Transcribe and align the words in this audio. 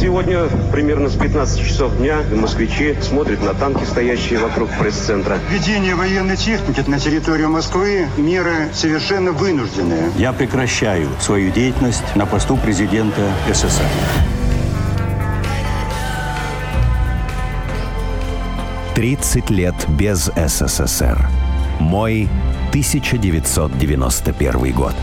Сегодня 0.00 0.48
примерно 0.70 1.08
с 1.08 1.16
15 1.16 1.60
часов 1.60 1.96
дня 1.96 2.18
москвичи 2.32 2.94
смотрят 3.02 3.42
на 3.42 3.52
танки, 3.52 3.82
стоящие 3.84 4.38
вокруг 4.38 4.70
пресс-центра. 4.78 5.40
Введение 5.50 5.96
военной 5.96 6.36
техники 6.36 6.84
на 6.86 7.00
территорию 7.00 7.50
Москвы– 7.50 8.06
меры 8.16 8.68
совершенно 8.72 9.32
вынужденные. 9.32 10.12
Я 10.16 10.32
прекращаю 10.32 11.08
свою 11.20 11.50
деятельность 11.50 12.14
на 12.14 12.26
посту 12.26 12.56
президента 12.56 13.28
СССР. 13.52 13.82
Тридцать 18.94 19.50
лет 19.50 19.74
без 19.88 20.30
СССР. 20.36 21.28
Мой 21.80 22.28
1991 22.70 24.72
год. 24.72 24.94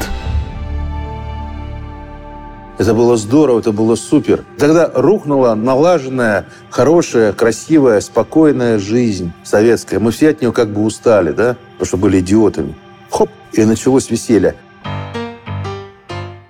Это 2.78 2.94
было 2.94 3.16
здорово, 3.16 3.60
это 3.60 3.71
было 3.71 3.96
супер. 3.96 4.44
Тогда 4.57 4.92
рухнула 4.94 5.55
налаженная, 5.55 6.46
хорошая, 6.70 7.32
красивая, 7.32 8.01
спокойная 8.01 8.79
жизнь 8.79 9.32
советская. 9.43 10.01
Мы 10.01 10.11
все 10.11 10.29
от 10.29 10.42
нее 10.42 10.51
как 10.51 10.74
бы 10.74 10.84
устали, 10.84 11.32
да? 11.32 11.56
Потому 11.74 11.88
что 11.88 11.98
были 11.98 12.20
идиотами. 12.20 12.75
Хоп, 13.10 13.29
и 13.54 13.64
началось 13.64 14.10
веселье. 14.10 14.56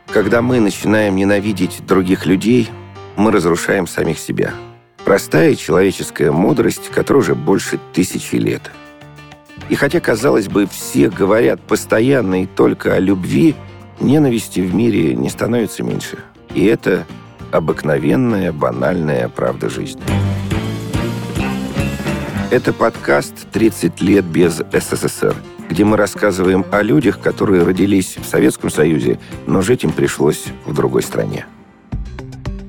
Когда 0.07 0.41
мы 0.41 0.59
начинаем 0.59 1.15
ненавидеть 1.15 1.85
других 1.85 2.25
людей, 2.25 2.69
мы 3.17 3.31
разрушаем 3.31 3.85
самих 3.85 4.17
себя. 4.17 4.53
Простая 5.03 5.53
человеческая 5.53 6.31
мудрость, 6.31 6.89
которая 6.89 7.21
уже 7.21 7.35
больше 7.35 7.79
тысячи 7.93 8.35
лет. 8.37 8.71
И 9.69 9.75
хотя, 9.75 9.99
казалось 9.99 10.47
бы, 10.47 10.65
все 10.67 11.09
говорят 11.09 11.61
постоянно 11.61 12.43
и 12.43 12.45
только 12.47 12.93
о 12.95 12.99
любви, 12.99 13.55
Ненависти 13.99 14.59
в 14.59 14.75
мире 14.75 15.15
не 15.15 15.29
становится 15.29 15.83
меньше. 15.83 16.19
И 16.53 16.65
это 16.65 17.05
обыкновенная, 17.51 18.51
банальная 18.51 19.29
правда 19.29 19.69
жизни. 19.69 20.01
Это 22.51 22.73
подкаст 22.73 23.47
«30 23.53 24.03
лет 24.03 24.25
без 24.25 24.61
СССР», 24.71 25.35
где 25.69 25.83
мы 25.83 25.97
рассказываем 25.97 26.65
о 26.71 26.81
людях, 26.81 27.19
которые 27.19 27.63
родились 27.63 28.17
в 28.17 28.25
Советском 28.25 28.69
Союзе, 28.69 29.19
но 29.47 29.61
жить 29.61 29.83
им 29.83 29.91
пришлось 29.91 30.45
в 30.65 30.73
другой 30.73 31.01
стране. 31.01 31.45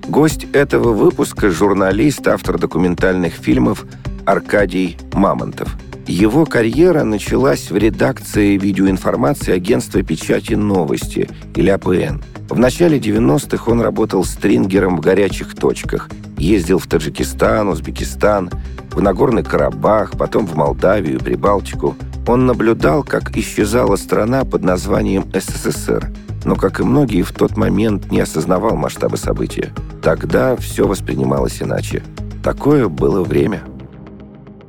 Гость 0.09 0.47
этого 0.53 0.93
выпуска– 0.93 1.51
журналист, 1.51 2.27
автор 2.29 2.59
документальных 2.59 3.35
фильмов 3.35 3.85
Аркадий 4.25 4.97
Мамонтов– 5.13 5.77
его 6.07 6.47
карьера 6.47 7.03
началась 7.03 7.71
в 7.71 7.77
редакции 7.77 8.57
видеоинформации 8.57 9.53
агентства 9.53 10.03
печати 10.03 10.55
«Новости» 10.55 11.29
или 11.57 11.69
АПН. 11.69 12.23
В 12.49 12.59
начале 12.59 12.99
90-х 12.99 13.71
он 13.71 13.81
работал 13.81 14.25
стрингером 14.25 14.99
в 14.99 15.01
горячих 15.01 15.57
точках. 15.57 16.09
Ездил 16.39 16.79
в 16.79 16.87
Таджикистан, 16.87 17.69
Узбекистан, 17.69 18.51
в 18.93 19.03
Нагорный 19.03 19.43
Карабах, 19.43 20.13
потом 20.13 20.47
в 20.47 20.55
Молдавию, 20.55 21.19
Прибалтику. 21.19 21.97
Он 22.29 22.47
наблюдал, 22.47 23.03
как 23.03 23.37
исчезала 23.37 23.97
страна 23.97 24.45
под 24.45 24.63
названием 24.63 25.25
СССР, 25.35 26.13
но, 26.45 26.55
как 26.55 26.79
и 26.79 26.85
многие, 26.85 27.23
в 27.23 27.33
тот 27.33 27.57
момент 27.57 28.13
не 28.13 28.21
осознавал 28.21 28.77
масштабы 28.77 29.17
события. 29.17 29.73
Тогда 30.03 30.55
все 30.57 30.87
воспринималось 30.87 31.61
иначе. 31.61 32.05
Такое 32.45 32.89
было 32.89 33.25
время. 33.25 33.63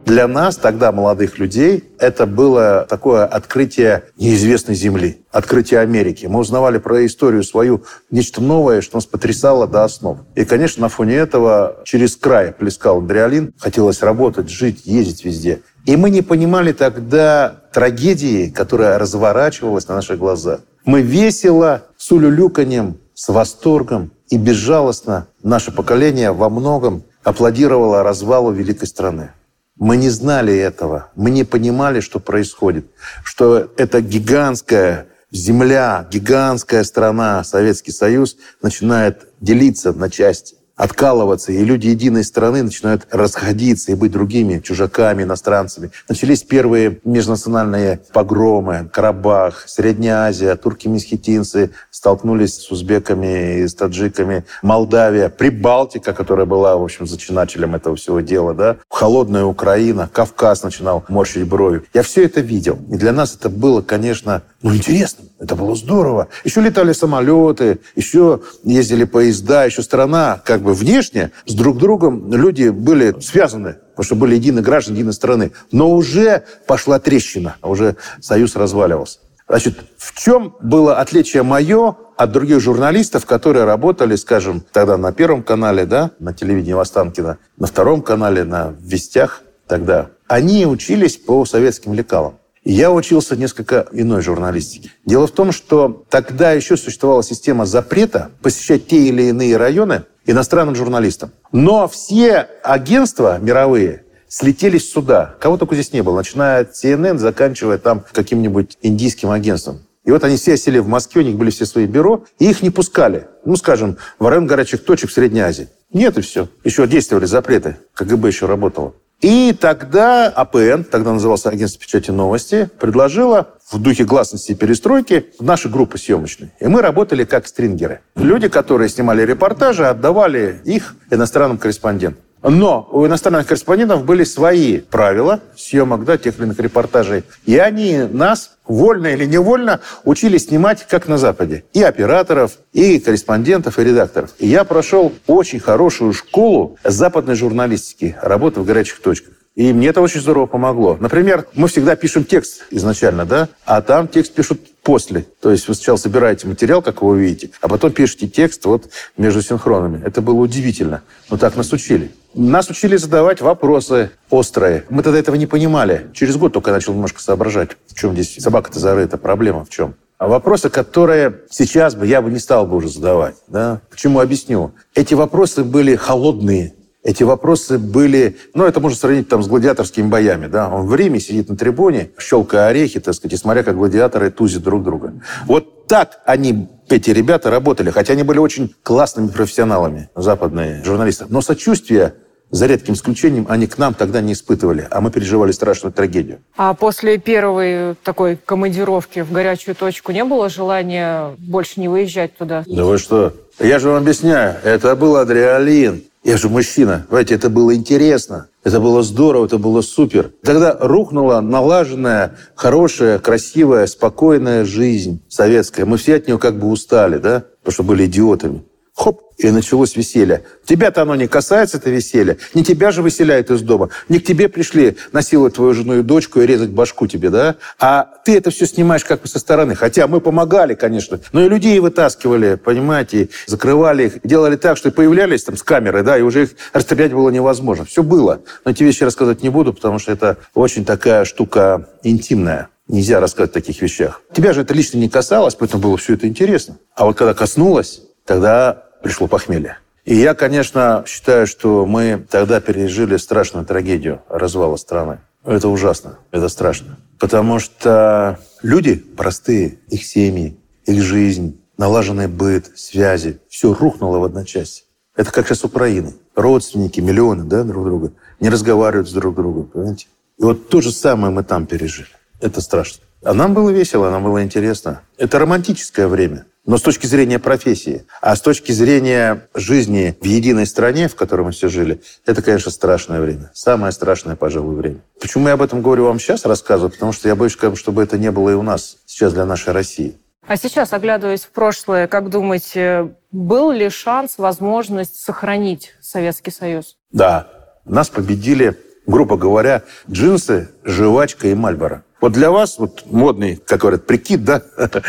Для 0.07 0.25
нас, 0.25 0.55
тогда 0.55 0.93
молодых 0.93 1.37
людей, 1.37 1.83
это 1.99 2.25
было 2.25 2.87
такое 2.89 3.25
открытие 3.25 4.05
неизвестной 4.15 4.73
земли, 4.73 5.25
открытие 5.31 5.81
Америки. 5.81 6.27
Мы 6.27 6.39
узнавали 6.39 6.77
про 6.77 7.05
историю 7.05 7.43
свою, 7.43 7.83
нечто 8.09 8.41
новое, 8.41 8.79
что 8.79 8.95
нас 8.95 9.05
потрясало 9.05 9.67
до 9.67 9.83
основ. 9.83 10.19
И, 10.33 10.45
конечно, 10.45 10.83
на 10.83 10.87
фоне 10.87 11.15
этого 11.15 11.79
через 11.83 12.15
край 12.15 12.53
плескал 12.53 12.99
адреналин. 12.99 13.53
Хотелось 13.57 14.01
работать, 14.01 14.49
жить, 14.49 14.83
ездить 14.85 15.25
везде. 15.25 15.59
И 15.83 15.97
мы 15.97 16.09
не 16.09 16.21
понимали 16.21 16.71
тогда 16.71 17.63
трагедии, 17.73 18.49
которая 18.49 18.97
разворачивалась 18.97 19.89
на 19.89 19.95
наших 19.95 20.19
глазах. 20.19 20.61
Мы 20.85 21.01
весело, 21.01 21.83
с 21.97 22.09
улюлюканьем, 22.13 22.95
с 23.13 23.27
восторгом 23.27 24.11
и 24.29 24.37
безжалостно 24.37 25.27
наше 25.43 25.73
поколение 25.73 26.31
во 26.31 26.49
многом 26.49 27.03
аплодировало 27.25 28.03
развалу 28.03 28.53
великой 28.53 28.87
страны. 28.87 29.31
Мы 29.79 29.97
не 29.97 30.09
знали 30.09 30.55
этого, 30.55 31.11
мы 31.15 31.29
не 31.29 31.43
понимали, 31.43 31.99
что 31.99 32.19
происходит, 32.19 32.87
что 33.23 33.71
эта 33.77 34.01
гигантская 34.01 35.07
земля, 35.31 36.07
гигантская 36.11 36.83
страна, 36.83 37.43
Советский 37.43 37.91
Союз, 37.91 38.37
начинает 38.61 39.27
делиться 39.39 39.93
на 39.93 40.09
части 40.09 40.56
откалываться, 40.77 41.51
и 41.51 41.63
люди 41.65 41.87
единой 41.87 42.23
страны 42.23 42.63
начинают 42.63 43.07
расходиться 43.11 43.91
и 43.91 43.95
быть 43.95 44.11
другими 44.11 44.59
чужаками, 44.59 45.23
иностранцами. 45.23 45.91
Начались 46.07 46.43
первые 46.43 46.99
межнациональные 47.03 47.99
погромы, 48.13 48.89
Карабах, 48.93 49.63
Средняя 49.67 50.27
Азия, 50.27 50.55
турки-месхетинцы 50.55 51.71
столкнулись 51.89 52.55
с 52.55 52.71
узбеками 52.71 53.61
и 53.61 53.67
с 53.67 53.73
таджиками, 53.73 54.45
Молдавия, 54.61 55.29
Прибалтика, 55.29 56.13
которая 56.13 56.45
была, 56.45 56.77
в 56.77 56.83
общем, 56.83 57.07
зачинателем 57.07 57.75
этого 57.75 57.95
всего 57.95 58.19
дела, 58.19 58.53
да, 58.53 58.77
холодная 58.89 59.45
Украина, 59.45 60.09
Кавказ 60.13 60.63
начинал 60.63 61.03
морщить 61.09 61.47
брови. 61.47 61.83
Я 61.93 62.03
все 62.03 62.23
это 62.23 62.41
видел. 62.41 62.77
И 62.91 62.97
для 62.97 63.11
нас 63.11 63.35
это 63.35 63.49
было, 63.49 63.81
конечно, 63.81 64.43
ну, 64.61 64.75
интересно. 64.75 65.25
Это 65.39 65.55
было 65.55 65.75
здорово. 65.75 66.29
Еще 66.43 66.61
летали 66.61 66.91
самолеты, 66.91 67.79
еще 67.95 68.41
ездили 68.63 69.03
поезда, 69.03 69.65
еще 69.65 69.83
страна 69.83 70.41
как 70.43 70.61
внешне 70.73 71.31
с 71.45 71.53
друг 71.53 71.77
другом 71.77 72.33
люди 72.33 72.69
были 72.69 73.19
связаны, 73.19 73.77
потому 73.91 74.05
что 74.05 74.15
были 74.15 74.35
единые 74.35 74.63
граждане 74.63 74.99
единой 74.99 75.13
страны. 75.13 75.51
Но 75.71 75.91
уже 75.91 76.43
пошла 76.67 76.99
трещина, 76.99 77.55
уже 77.61 77.95
союз 78.21 78.55
разваливался. 78.55 79.19
Значит, 79.47 79.77
в 79.97 80.19
чем 80.19 80.55
было 80.61 80.97
отличие 80.97 81.43
мое 81.43 81.95
от 82.17 82.31
других 82.31 82.59
журналистов, 82.59 83.25
которые 83.25 83.63
работали, 83.63 84.15
скажем, 84.15 84.61
тогда 84.73 84.97
на 84.97 85.13
Первом 85.13 85.41
канале, 85.41 85.85
да, 85.85 86.11
на 86.19 86.33
телевидении 86.33 86.73
Востанкина, 86.73 87.37
на 87.57 87.67
Втором 87.67 88.01
канале, 88.01 88.43
на 88.43 88.75
Вестях 88.79 89.43
тогда? 89.67 90.09
Они 90.27 90.65
учились 90.65 91.15
по 91.15 91.45
советским 91.45 91.93
лекалам. 91.93 92.39
Я 92.69 92.91
учился 92.91 93.37
несколько 93.37 93.87
иной 93.93 94.21
журналистике. 94.21 94.91
Дело 95.05 95.25
в 95.27 95.31
том, 95.31 95.53
что 95.53 96.03
тогда 96.09 96.51
еще 96.51 96.75
существовала 96.75 97.23
система 97.23 97.65
запрета 97.65 98.31
посещать 98.41 98.87
те 98.87 98.97
или 99.07 99.23
иные 99.23 99.55
районы 99.55 100.03
иностранным 100.27 100.75
журналистам. 100.75 101.31
Но 101.51 101.87
все 101.87 102.47
агентства 102.63 103.39
мировые 103.39 104.03
слетелись 104.27 104.91
сюда. 104.91 105.35
Кого 105.39 105.57
только 105.57 105.73
здесь 105.73 105.93
не 105.93 106.03
было, 106.03 106.17
начиная 106.17 106.61
от 106.61 106.71
CNN, 106.71 107.17
заканчивая 107.17 107.79
там 107.79 108.03
каким-нибудь 108.11 108.77
индийским 108.81 109.31
агентством. 109.31 109.79
И 110.03 110.11
вот 110.11 110.23
они 110.23 110.37
все 110.37 110.55
сели 110.55 110.79
в 110.79 110.87
Москве, 110.87 111.21
у 111.21 111.25
них 111.25 111.35
были 111.35 111.49
все 111.49 111.65
свои 111.65 111.85
бюро, 111.85 112.23
и 112.39 112.49
их 112.49 112.61
не 112.61 112.69
пускали. 112.69 113.27
Ну, 113.43 113.57
скажем, 113.57 113.97
в 114.19 114.27
район 114.27 114.47
горячих 114.47 114.85
точек 114.85 115.09
в 115.09 115.13
Средней 115.13 115.41
Азии. 115.41 115.67
Нет, 115.91 116.17
и 116.17 116.21
все. 116.21 116.47
Еще 116.63 116.87
действовали 116.87 117.25
запреты. 117.25 117.77
КГБ 117.93 118.27
еще 118.27 118.45
работало. 118.45 118.93
И 119.21 119.55
тогда 119.59 120.27
АПН, 120.27 120.83
тогда 120.83 121.13
назывался 121.13 121.49
агентство 121.49 121.81
печати 121.81 122.11
новости, 122.11 122.69
предложила 122.79 123.55
в 123.71 123.79
духе 123.79 124.03
гласности 124.03 124.51
и 124.51 124.55
перестройки 124.55 125.27
наши 125.39 125.69
группы 125.69 125.97
съемочные. 125.97 126.51
И 126.59 126.67
мы 126.67 126.81
работали 126.81 127.23
как 127.23 127.47
стрингеры. 127.47 128.01
Люди, 128.15 128.47
которые 128.47 128.89
снимали 128.89 129.23
репортажи, 129.23 129.87
отдавали 129.87 130.61
их 130.65 130.95
иностранным 131.09 131.57
корреспондентам. 131.57 132.23
Но 132.49 132.87
у 132.91 133.05
иностранных 133.05 133.45
корреспондентов 133.45 134.05
были 134.05 134.23
свои 134.23 134.79
правила 134.79 135.41
съемок 135.57 136.05
да, 136.05 136.17
тех 136.17 136.37
или 136.37 136.45
иных 136.45 136.59
репортажей. 136.59 137.23
И 137.45 137.57
они 137.57 137.97
нас, 138.09 138.57
вольно 138.65 139.07
или 139.07 139.25
невольно, 139.25 139.81
учили 140.05 140.37
снимать 140.37 140.87
как 140.87 141.09
на 141.09 141.17
Западе. 141.17 141.65
И 141.73 141.83
операторов, 141.83 142.53
и 142.71 142.99
корреспондентов, 142.99 143.79
и 143.79 143.83
редакторов. 143.83 144.31
И 144.39 144.47
я 144.47 144.63
прошел 144.63 145.11
очень 145.27 145.59
хорошую 145.59 146.13
школу 146.13 146.77
западной 146.85 147.35
журналистики, 147.35 148.15
работы 148.21 148.61
в 148.61 148.65
горячих 148.65 149.01
точках. 149.01 149.33
И 149.57 149.73
мне 149.73 149.87
это 149.87 150.01
очень 150.01 150.21
здорово 150.21 150.45
помогло. 150.45 150.97
Например, 150.99 151.47
мы 151.55 151.67
всегда 151.67 151.95
пишем 151.95 152.23
текст 152.23 152.67
изначально, 152.69 153.25
да, 153.25 153.49
а 153.65 153.81
там 153.81 154.07
текст 154.07 154.33
пишут 154.33 154.61
после. 154.83 155.25
То 155.41 155.49
есть 155.49 155.67
вы 155.67 155.73
сначала 155.73 155.97
собираете 155.97 156.45
материал, 156.45 156.83
как 156.83 157.01
вы 157.01 157.19
видите, 157.19 157.49
а 157.59 157.67
потом 157.67 157.91
пишете 157.91 158.27
текст 158.27 158.63
вот 158.65 158.87
между 159.17 159.41
синхронами. 159.41 160.05
Это 160.05 160.21
было 160.21 160.35
удивительно. 160.35 161.01
Но 161.31 161.37
так 161.37 161.55
нас 161.55 161.73
учили. 161.73 162.11
Нас 162.35 162.69
учили 162.69 162.97
задавать 162.97 163.41
вопросы 163.41 164.11
острые. 164.29 164.83
Мы 164.91 165.01
тогда 165.01 165.17
этого 165.17 165.35
не 165.35 165.47
понимали. 165.47 166.11
Через 166.13 166.37
год 166.37 166.53
только 166.53 166.71
начал 166.71 166.93
немножко 166.93 167.19
соображать, 167.19 167.71
в 167.87 167.99
чем 167.99 168.13
здесь 168.13 168.35
собака-то 168.35 168.79
зарыта, 168.79 169.17
проблема 169.17 169.65
в 169.65 169.69
чем. 169.69 169.95
А 170.19 170.27
вопросы, 170.27 170.69
которые 170.69 171.41
сейчас 171.49 171.95
бы 171.95 172.05
я 172.05 172.21
бы 172.21 172.29
не 172.29 172.37
стал 172.37 172.67
бы 172.67 172.75
уже 172.75 172.89
задавать. 172.89 173.35
Да? 173.47 173.81
Почему 173.89 174.19
объясню? 174.19 174.71
Эти 174.93 175.15
вопросы 175.15 175.63
были 175.63 175.95
холодные, 175.95 176.73
эти 177.07 177.23
вопросы 177.23 177.79
были... 177.79 178.35
Ну, 178.53 178.65
это 178.65 178.81
можно 178.81 178.97
сравнить 178.97 179.29
там 179.29 179.41
с 179.41 179.47
гладиаторскими 179.47 180.09
боями. 180.09 180.47
Да? 180.47 180.67
Он 180.67 180.85
в 180.85 180.93
Риме 180.93 181.21
сидит 181.21 181.47
на 181.47 181.55
трибуне, 181.55 182.09
щелкая 182.19 182.67
орехи, 182.67 182.99
так 182.99 183.13
сказать, 183.13 183.33
и 183.33 183.37
смотря, 183.37 183.63
как 183.63 183.77
гладиаторы 183.77 184.29
тузят 184.29 184.61
друг 184.61 184.83
друга. 184.83 185.13
Вот 185.45 185.87
так 185.87 186.19
они 186.25 186.67
эти 186.89 187.11
ребята 187.11 187.49
работали, 187.49 187.91
хотя 187.91 188.11
они 188.11 188.23
были 188.23 188.39
очень 188.39 188.75
классными 188.83 189.29
профессионалами, 189.29 190.09
западные 190.15 190.83
журналисты. 190.83 191.27
Но 191.29 191.39
сочувствие 191.39 192.15
за 192.51 192.65
редким 192.65 192.93
исключением, 192.93 193.45
они 193.47 193.67
к 193.67 193.77
нам 193.77 193.93
тогда 193.93 194.19
не 194.19 194.33
испытывали, 194.33 194.85
а 194.91 194.99
мы 194.99 195.09
переживали 195.09 195.53
страшную 195.53 195.93
трагедию. 195.93 196.39
А 196.57 196.73
после 196.73 197.17
первой 197.19 197.95
такой 198.03 198.37
командировки 198.37 199.21
в 199.21 199.31
горячую 199.31 199.75
точку 199.75 200.11
не 200.11 200.25
было 200.25 200.49
желания 200.49 201.35
больше 201.37 201.79
не 201.79 201.87
выезжать 201.87 202.37
туда? 202.37 202.65
Да 202.67 202.83
вы 202.83 202.97
что? 202.97 203.33
Я 203.59 203.79
же 203.79 203.87
вам 203.87 204.03
объясняю, 204.03 204.57
это 204.63 204.93
был 204.97 205.15
адреалин. 205.15 206.03
Я 206.27 206.35
же 206.35 206.49
мужчина. 206.49 207.05
Понимаете, 207.07 207.35
это 207.35 207.49
было 207.49 207.73
интересно. 207.73 208.49
Это 208.65 208.81
было 208.81 209.01
здорово, 209.01 209.45
это 209.45 209.57
было 209.57 209.81
супер. 209.81 210.33
Тогда 210.43 210.75
рухнула 210.77 211.39
налаженная, 211.39 212.35
хорошая, 212.53 213.17
красивая, 213.17 213.87
спокойная 213.87 214.65
жизнь 214.65 215.21
советская. 215.29 215.85
Мы 215.85 215.95
все 215.95 216.15
от 216.15 216.27
нее 216.27 216.37
как 216.37 216.59
бы 216.59 216.67
устали, 216.67 217.17
да? 217.17 217.45
Потому 217.61 217.73
что 217.73 217.83
были 217.83 218.07
идиотами. 218.07 218.65
Хоп, 218.97 219.21
и 219.37 219.51
началось 219.51 219.95
веселье. 219.95 220.43
Тебя-то 220.65 221.03
оно 221.03 221.13
не 221.13 221.27
касается, 221.27 221.77
это 221.77 221.91
веселье. 221.91 222.37
Не 222.55 222.63
тебя 222.63 222.89
же 222.89 223.03
выселяют 223.03 223.51
из 223.51 223.61
дома. 223.61 223.89
Не 224.09 224.17
к 224.17 224.25
тебе 224.25 224.49
пришли 224.49 224.97
насиловать 225.11 225.53
твою 225.53 225.75
жену 225.75 225.99
и 225.99 226.01
дочку 226.01 226.41
и 226.41 226.47
резать 226.47 226.71
башку 226.71 227.05
тебе, 227.05 227.29
да? 227.29 227.57
А 227.79 228.09
ты 228.25 228.35
это 228.35 228.49
все 228.49 228.65
снимаешь 228.65 229.05
как 229.05 229.21
бы 229.21 229.27
со 229.27 229.37
стороны. 229.37 229.75
Хотя 229.75 230.07
мы 230.07 230.19
помогали, 230.19 230.73
конечно. 230.73 231.19
Но 231.31 231.45
и 231.45 231.47
людей 231.47 231.79
вытаскивали, 231.79 232.55
понимаете, 232.55 233.29
закрывали 233.45 234.05
их. 234.05 234.13
Делали 234.23 234.55
так, 234.55 234.77
что 234.77 234.89
появлялись 234.89 235.43
там 235.43 235.57
с 235.57 235.61
камерой, 235.61 236.01
да, 236.01 236.17
и 236.17 236.23
уже 236.23 236.45
их 236.45 236.49
расстрелять 236.73 237.13
было 237.13 237.29
невозможно. 237.29 237.85
Все 237.85 238.01
было. 238.01 238.41
Но 238.65 238.71
эти 238.71 238.81
вещи 238.81 239.03
рассказывать 239.03 239.43
не 239.43 239.49
буду, 239.49 239.73
потому 239.73 239.99
что 239.99 240.11
это 240.11 240.37
очень 240.55 240.85
такая 240.85 241.23
штука 241.23 241.87
интимная. 242.01 242.69
Нельзя 242.87 243.19
рассказывать 243.19 243.51
о 243.51 243.53
таких 243.53 243.79
вещах. 243.79 244.23
Тебя 244.33 244.53
же 244.53 244.61
это 244.61 244.73
лично 244.73 244.97
не 244.97 245.07
касалось, 245.07 245.53
поэтому 245.53 245.83
было 245.83 245.97
все 245.97 246.15
это 246.15 246.27
интересно. 246.27 246.79
А 246.95 247.05
вот 247.05 247.15
когда 247.15 247.35
коснулось, 247.35 248.01
тогда 248.25 248.86
пришло 249.07 249.27
похмелье. 249.27 249.77
И 250.03 250.15
я, 250.15 250.33
конечно, 250.33 251.05
считаю, 251.07 251.47
что 251.47 251.85
мы 251.85 252.25
тогда 252.29 252.59
пережили 252.59 253.15
страшную 253.15 253.65
трагедию 253.65 254.21
развала 254.27 254.75
страны. 254.75 255.19
Это 255.45 255.69
ужасно, 255.69 256.19
это 256.31 256.49
страшно. 256.49 256.97
Потому 257.17 257.59
что 257.59 258.37
люди 258.61 258.95
простые, 258.95 259.77
их 259.89 260.03
семьи, 260.03 260.57
их 260.85 261.01
жизнь, 261.01 261.61
налаженный 261.77 262.27
быт, 262.27 262.71
связи, 262.75 263.39
все 263.47 263.73
рухнуло 263.73 264.19
в 264.19 264.25
одночасье. 264.25 264.83
Это 265.15 265.31
как 265.31 265.47
сейчас 265.47 265.63
Украина. 265.63 266.11
Родственники, 266.35 266.99
миллионы 266.99 267.45
да, 267.45 267.63
друг 267.63 267.85
друга, 267.85 268.11
не 268.41 268.49
разговаривают 268.49 269.09
с 269.09 269.13
друг 269.13 269.35
другом, 269.35 269.67
понимаете? 269.67 270.07
И 270.37 270.43
вот 270.43 270.67
то 270.67 270.81
же 270.81 270.91
самое 270.91 271.33
мы 271.33 271.43
там 271.43 271.65
пережили. 271.65 272.09
Это 272.41 272.59
страшно. 272.59 273.03
А 273.23 273.33
нам 273.33 273.53
было 273.53 273.69
весело, 273.69 274.11
нам 274.11 274.23
было 274.23 274.43
интересно. 274.43 275.01
Это 275.17 275.39
романтическое 275.39 276.07
время 276.07 276.45
но 276.67 276.77
с 276.77 276.81
точки 276.81 277.07
зрения 277.07 277.39
профессии. 277.39 278.05
А 278.21 278.35
с 278.35 278.41
точки 278.41 278.71
зрения 278.73 279.47
жизни 279.55 280.15
в 280.21 280.25
единой 280.25 280.67
стране, 280.67 281.07
в 281.07 281.15
которой 281.15 281.43
мы 281.43 281.51
все 281.51 281.69
жили, 281.69 282.01
это, 282.25 282.43
конечно, 282.43 282.69
страшное 282.69 283.21
время. 283.21 283.49
Самое 283.53 283.91
страшное, 283.91 284.35
пожалуй, 284.35 284.75
время. 284.75 284.99
Почему 285.19 285.47
я 285.47 285.53
об 285.53 285.61
этом 285.61 285.81
говорю 285.81 286.03
вам 286.03 286.19
сейчас, 286.19 286.45
рассказываю? 286.45 286.91
Потому 286.91 287.13
что 287.13 287.29
я 287.29 287.35
боюсь, 287.35 287.57
чтобы 287.75 288.03
это 288.03 288.17
не 288.17 288.31
было 288.31 288.49
и 288.49 288.53
у 288.53 288.61
нас 288.61 288.97
сейчас 289.05 289.33
для 289.33 289.45
нашей 289.45 289.73
России. 289.73 290.17
А 290.45 290.57
сейчас, 290.57 290.93
оглядываясь 290.93 291.45
в 291.45 291.49
прошлое, 291.51 292.07
как 292.07 292.29
думаете, 292.29 293.15
был 293.31 293.71
ли 293.71 293.89
шанс, 293.89 294.37
возможность 294.37 295.15
сохранить 295.15 295.93
Советский 296.01 296.51
Союз? 296.51 296.97
Да. 297.11 297.47
Нас 297.85 298.09
победили, 298.09 298.77
грубо 299.05 299.37
говоря, 299.37 299.83
джинсы, 300.09 300.69
жвачка 300.83 301.47
и 301.47 301.53
мальборо. 301.53 302.03
Вот 302.19 302.33
для 302.33 302.49
вас, 302.51 302.79
вот 302.79 303.03
модный, 303.05 303.57
как 303.57 303.81
говорят, 303.81 304.05
прикид, 304.05 304.43
да, 304.43 304.63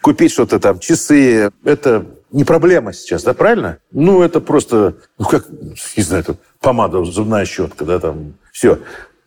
купить 0.00 0.32
что-то 0.32 0.60
там, 0.60 0.78
часы, 0.78 1.50
это 1.64 2.06
не 2.30 2.44
проблема 2.44 2.92
сейчас, 2.92 3.24
да, 3.24 3.34
правильно? 3.34 3.78
Ну, 3.90 4.22
это 4.22 4.40
просто, 4.40 4.94
ну, 5.18 5.26
как, 5.26 5.46
не 5.96 6.02
знаю, 6.02 6.24
тут 6.24 6.38
помада, 6.60 7.04
зубная 7.04 7.44
щетка, 7.44 7.84
да, 7.84 7.98
там, 7.98 8.34
все. 8.52 8.78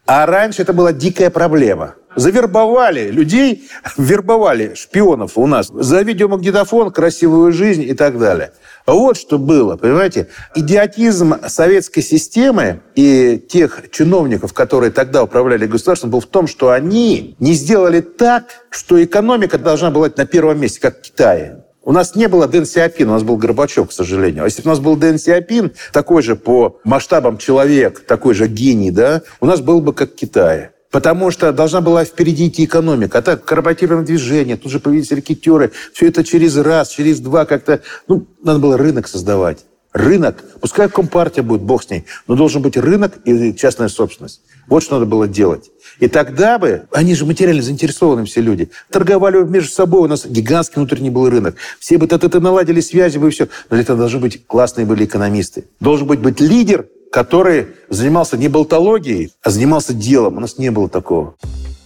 А 0.05 0.25
раньше 0.25 0.61
это 0.61 0.71
была 0.73 0.93
дикая 0.93 1.29
проблема. 1.29 1.95
Завербовали 2.15 3.09
людей, 3.11 3.67
вербовали 3.97 4.73
шпионов 4.75 5.37
у 5.37 5.47
нас 5.47 5.67
за 5.73 6.01
видеомагнитофон, 6.01 6.91
красивую 6.91 7.51
жизнь 7.51 7.83
и 7.83 7.93
так 7.93 8.17
далее. 8.17 8.51
Вот 8.85 9.17
что 9.17 9.37
было, 9.37 9.77
понимаете? 9.77 10.27
Идиотизм 10.53 11.35
советской 11.47 12.01
системы 12.01 12.81
и 12.95 13.37
тех 13.37 13.89
чиновников, 13.91 14.53
которые 14.53 14.91
тогда 14.91 15.23
управляли 15.23 15.65
государством, 15.65 16.11
был 16.11 16.19
в 16.19 16.27
том, 16.27 16.47
что 16.47 16.69
они 16.69 17.35
не 17.39 17.53
сделали 17.53 18.01
так, 18.01 18.45
что 18.69 19.03
экономика 19.03 19.57
должна 19.57 19.89
была 19.91 20.07
быть 20.07 20.17
на 20.17 20.25
первом 20.25 20.59
месте, 20.59 20.79
как 20.79 20.99
в 20.99 21.01
Китае. 21.01 21.63
У 21.81 21.91
нас 21.91 22.15
не 22.15 22.27
было 22.27 22.47
Дэн 22.47 22.65
Сиапин, 22.65 23.09
у 23.09 23.13
нас 23.13 23.23
был 23.23 23.37
Горбачев, 23.37 23.89
к 23.89 23.91
сожалению. 23.91 24.43
А 24.43 24.45
если 24.45 24.61
бы 24.61 24.67
у 24.67 24.71
нас 24.71 24.79
был 24.79 24.95
Дэн 24.95 25.19
Сиапин, 25.19 25.71
такой 25.93 26.21
же 26.21 26.35
по 26.35 26.79
масштабам 26.83 27.37
человек, 27.37 28.01
такой 28.05 28.33
же 28.33 28.47
гений, 28.47 28.91
да, 28.91 29.21
у 29.39 29.45
нас 29.45 29.61
был 29.61 29.81
бы 29.81 29.93
как 29.93 30.13
в 30.13 30.15
Китае. 30.15 30.71
Потому 30.95 31.29
что 31.29 31.51
должна 31.51 31.81
была 31.81 32.05
впереди 32.05 32.47
идти 32.47 32.63
экономика. 32.63 33.17
А 33.17 33.21
так, 33.21 33.43
корпоративное 33.43 34.01
движение, 34.01 34.55
тут 34.55 34.71
же 34.71 34.79
появились 34.79 35.11
рекетеры. 35.11 35.73
Все 35.91 36.07
это 36.07 36.23
через 36.23 36.55
раз, 36.55 36.87
через 36.87 37.19
два 37.19 37.43
как-то... 37.43 37.81
Ну, 38.07 38.25
надо 38.41 38.59
было 38.59 38.77
рынок 38.77 39.09
создавать. 39.09 39.65
Рынок, 39.91 40.41
пускай 40.61 40.87
компартия 40.87 41.43
будет, 41.43 41.63
бог 41.63 41.83
с 41.83 41.89
ней, 41.89 42.05
но 42.29 42.35
должен 42.35 42.61
быть 42.61 42.77
рынок 42.77 43.11
и 43.25 43.53
частная 43.53 43.89
собственность. 43.89 44.39
Вот 44.67 44.83
что 44.83 44.93
надо 44.95 45.05
было 45.05 45.27
делать. 45.27 45.69
И 45.99 46.07
тогда 46.07 46.57
бы, 46.57 46.87
они 46.93 47.13
же 47.13 47.25
материально 47.25 47.61
заинтересованы 47.61 48.23
все 48.23 48.39
люди, 48.39 48.69
торговали 48.89 49.43
между 49.43 49.71
собой, 49.71 50.03
у 50.03 50.07
нас 50.07 50.25
гигантский 50.25 50.75
внутренний 50.77 51.09
был 51.09 51.29
рынок. 51.29 51.55
Все 51.77 51.97
бы 51.97 52.05
это 52.05 52.39
наладили 52.39 52.79
связи 52.79 53.17
бы 53.17 53.27
и 53.27 53.31
все. 53.31 53.49
Но 53.69 53.75
для 53.75 53.81
этого 53.81 53.97
должны 53.97 54.19
быть 54.19 54.47
классные 54.47 54.85
были 54.85 55.03
экономисты. 55.03 55.65
Должен 55.81 56.07
быть, 56.07 56.19
быть 56.19 56.39
лидер, 56.39 56.87
который 57.15 57.67
занимался 57.87 58.35
не 58.35 58.49
болтологией, 58.49 59.31
а 59.41 59.49
занимался 59.49 59.93
делом. 59.93 60.35
У 60.35 60.39
нас 60.41 60.57
не 60.57 60.69
было 60.69 60.89
такого. 60.89 61.35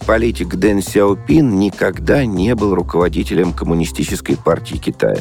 Политик 0.04 0.56
Дэн 0.56 0.82
Сяопин 0.82 1.56
никогда 1.60 2.24
не 2.24 2.52
был 2.56 2.74
руководителем 2.74 3.52
Коммунистической 3.52 4.36
партии 4.36 4.74
Китая, 4.74 5.20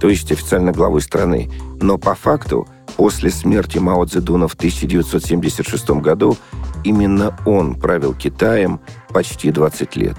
то 0.00 0.08
есть 0.08 0.32
официально 0.32 0.72
главой 0.72 1.02
страны. 1.02 1.50
Но 1.78 1.98
по 1.98 2.14
факту, 2.14 2.66
после 2.96 3.28
смерти 3.28 3.76
Мао 3.76 4.06
Цзэдуна 4.06 4.48
в 4.48 4.54
1976 4.54 5.90
году, 5.90 6.38
именно 6.82 7.36
он 7.44 7.74
правил 7.74 8.14
Китаем 8.14 8.80
почти 9.10 9.50
20 9.50 9.94
лет. 9.96 10.16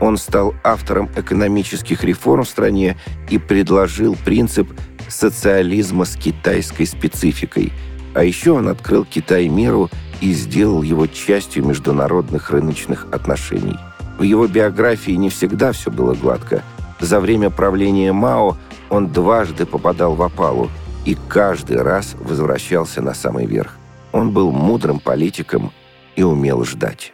Он 0.00 0.16
стал 0.16 0.54
автором 0.62 1.10
экономических 1.16 2.04
реформ 2.04 2.44
в 2.44 2.48
стране 2.48 2.96
и 3.30 3.38
предложил 3.38 4.16
принцип 4.24 4.68
социализма 5.08 6.04
с 6.04 6.14
китайской 6.14 6.84
спецификой– 6.84 7.72
а 8.16 8.24
еще 8.24 8.52
он 8.52 8.68
открыл 8.68 9.04
Китай 9.04 9.46
миру 9.48 9.90
и 10.22 10.32
сделал 10.32 10.82
его 10.82 11.06
частью 11.06 11.66
международных 11.66 12.50
рыночных 12.50 13.06
отношений. 13.12 13.76
В 14.18 14.22
его 14.22 14.46
биографии 14.46 15.12
не 15.12 15.28
всегда 15.28 15.72
все 15.72 15.90
было 15.90 16.14
гладко. 16.14 16.62
За 16.98 17.20
время 17.20 17.50
правления 17.50 18.14
Мао 18.14 18.56
он 18.88 19.08
дважды 19.08 19.66
попадал 19.66 20.14
в 20.14 20.22
опалу 20.22 20.70
и 21.04 21.14
каждый 21.28 21.82
раз 21.82 22.14
возвращался 22.18 23.02
на 23.02 23.12
самый 23.12 23.44
верх. 23.44 23.76
Он 24.12 24.30
был 24.30 24.50
мудрым 24.50 24.98
политиком 24.98 25.70
и 26.16 26.22
умел 26.22 26.64
ждать. 26.64 27.12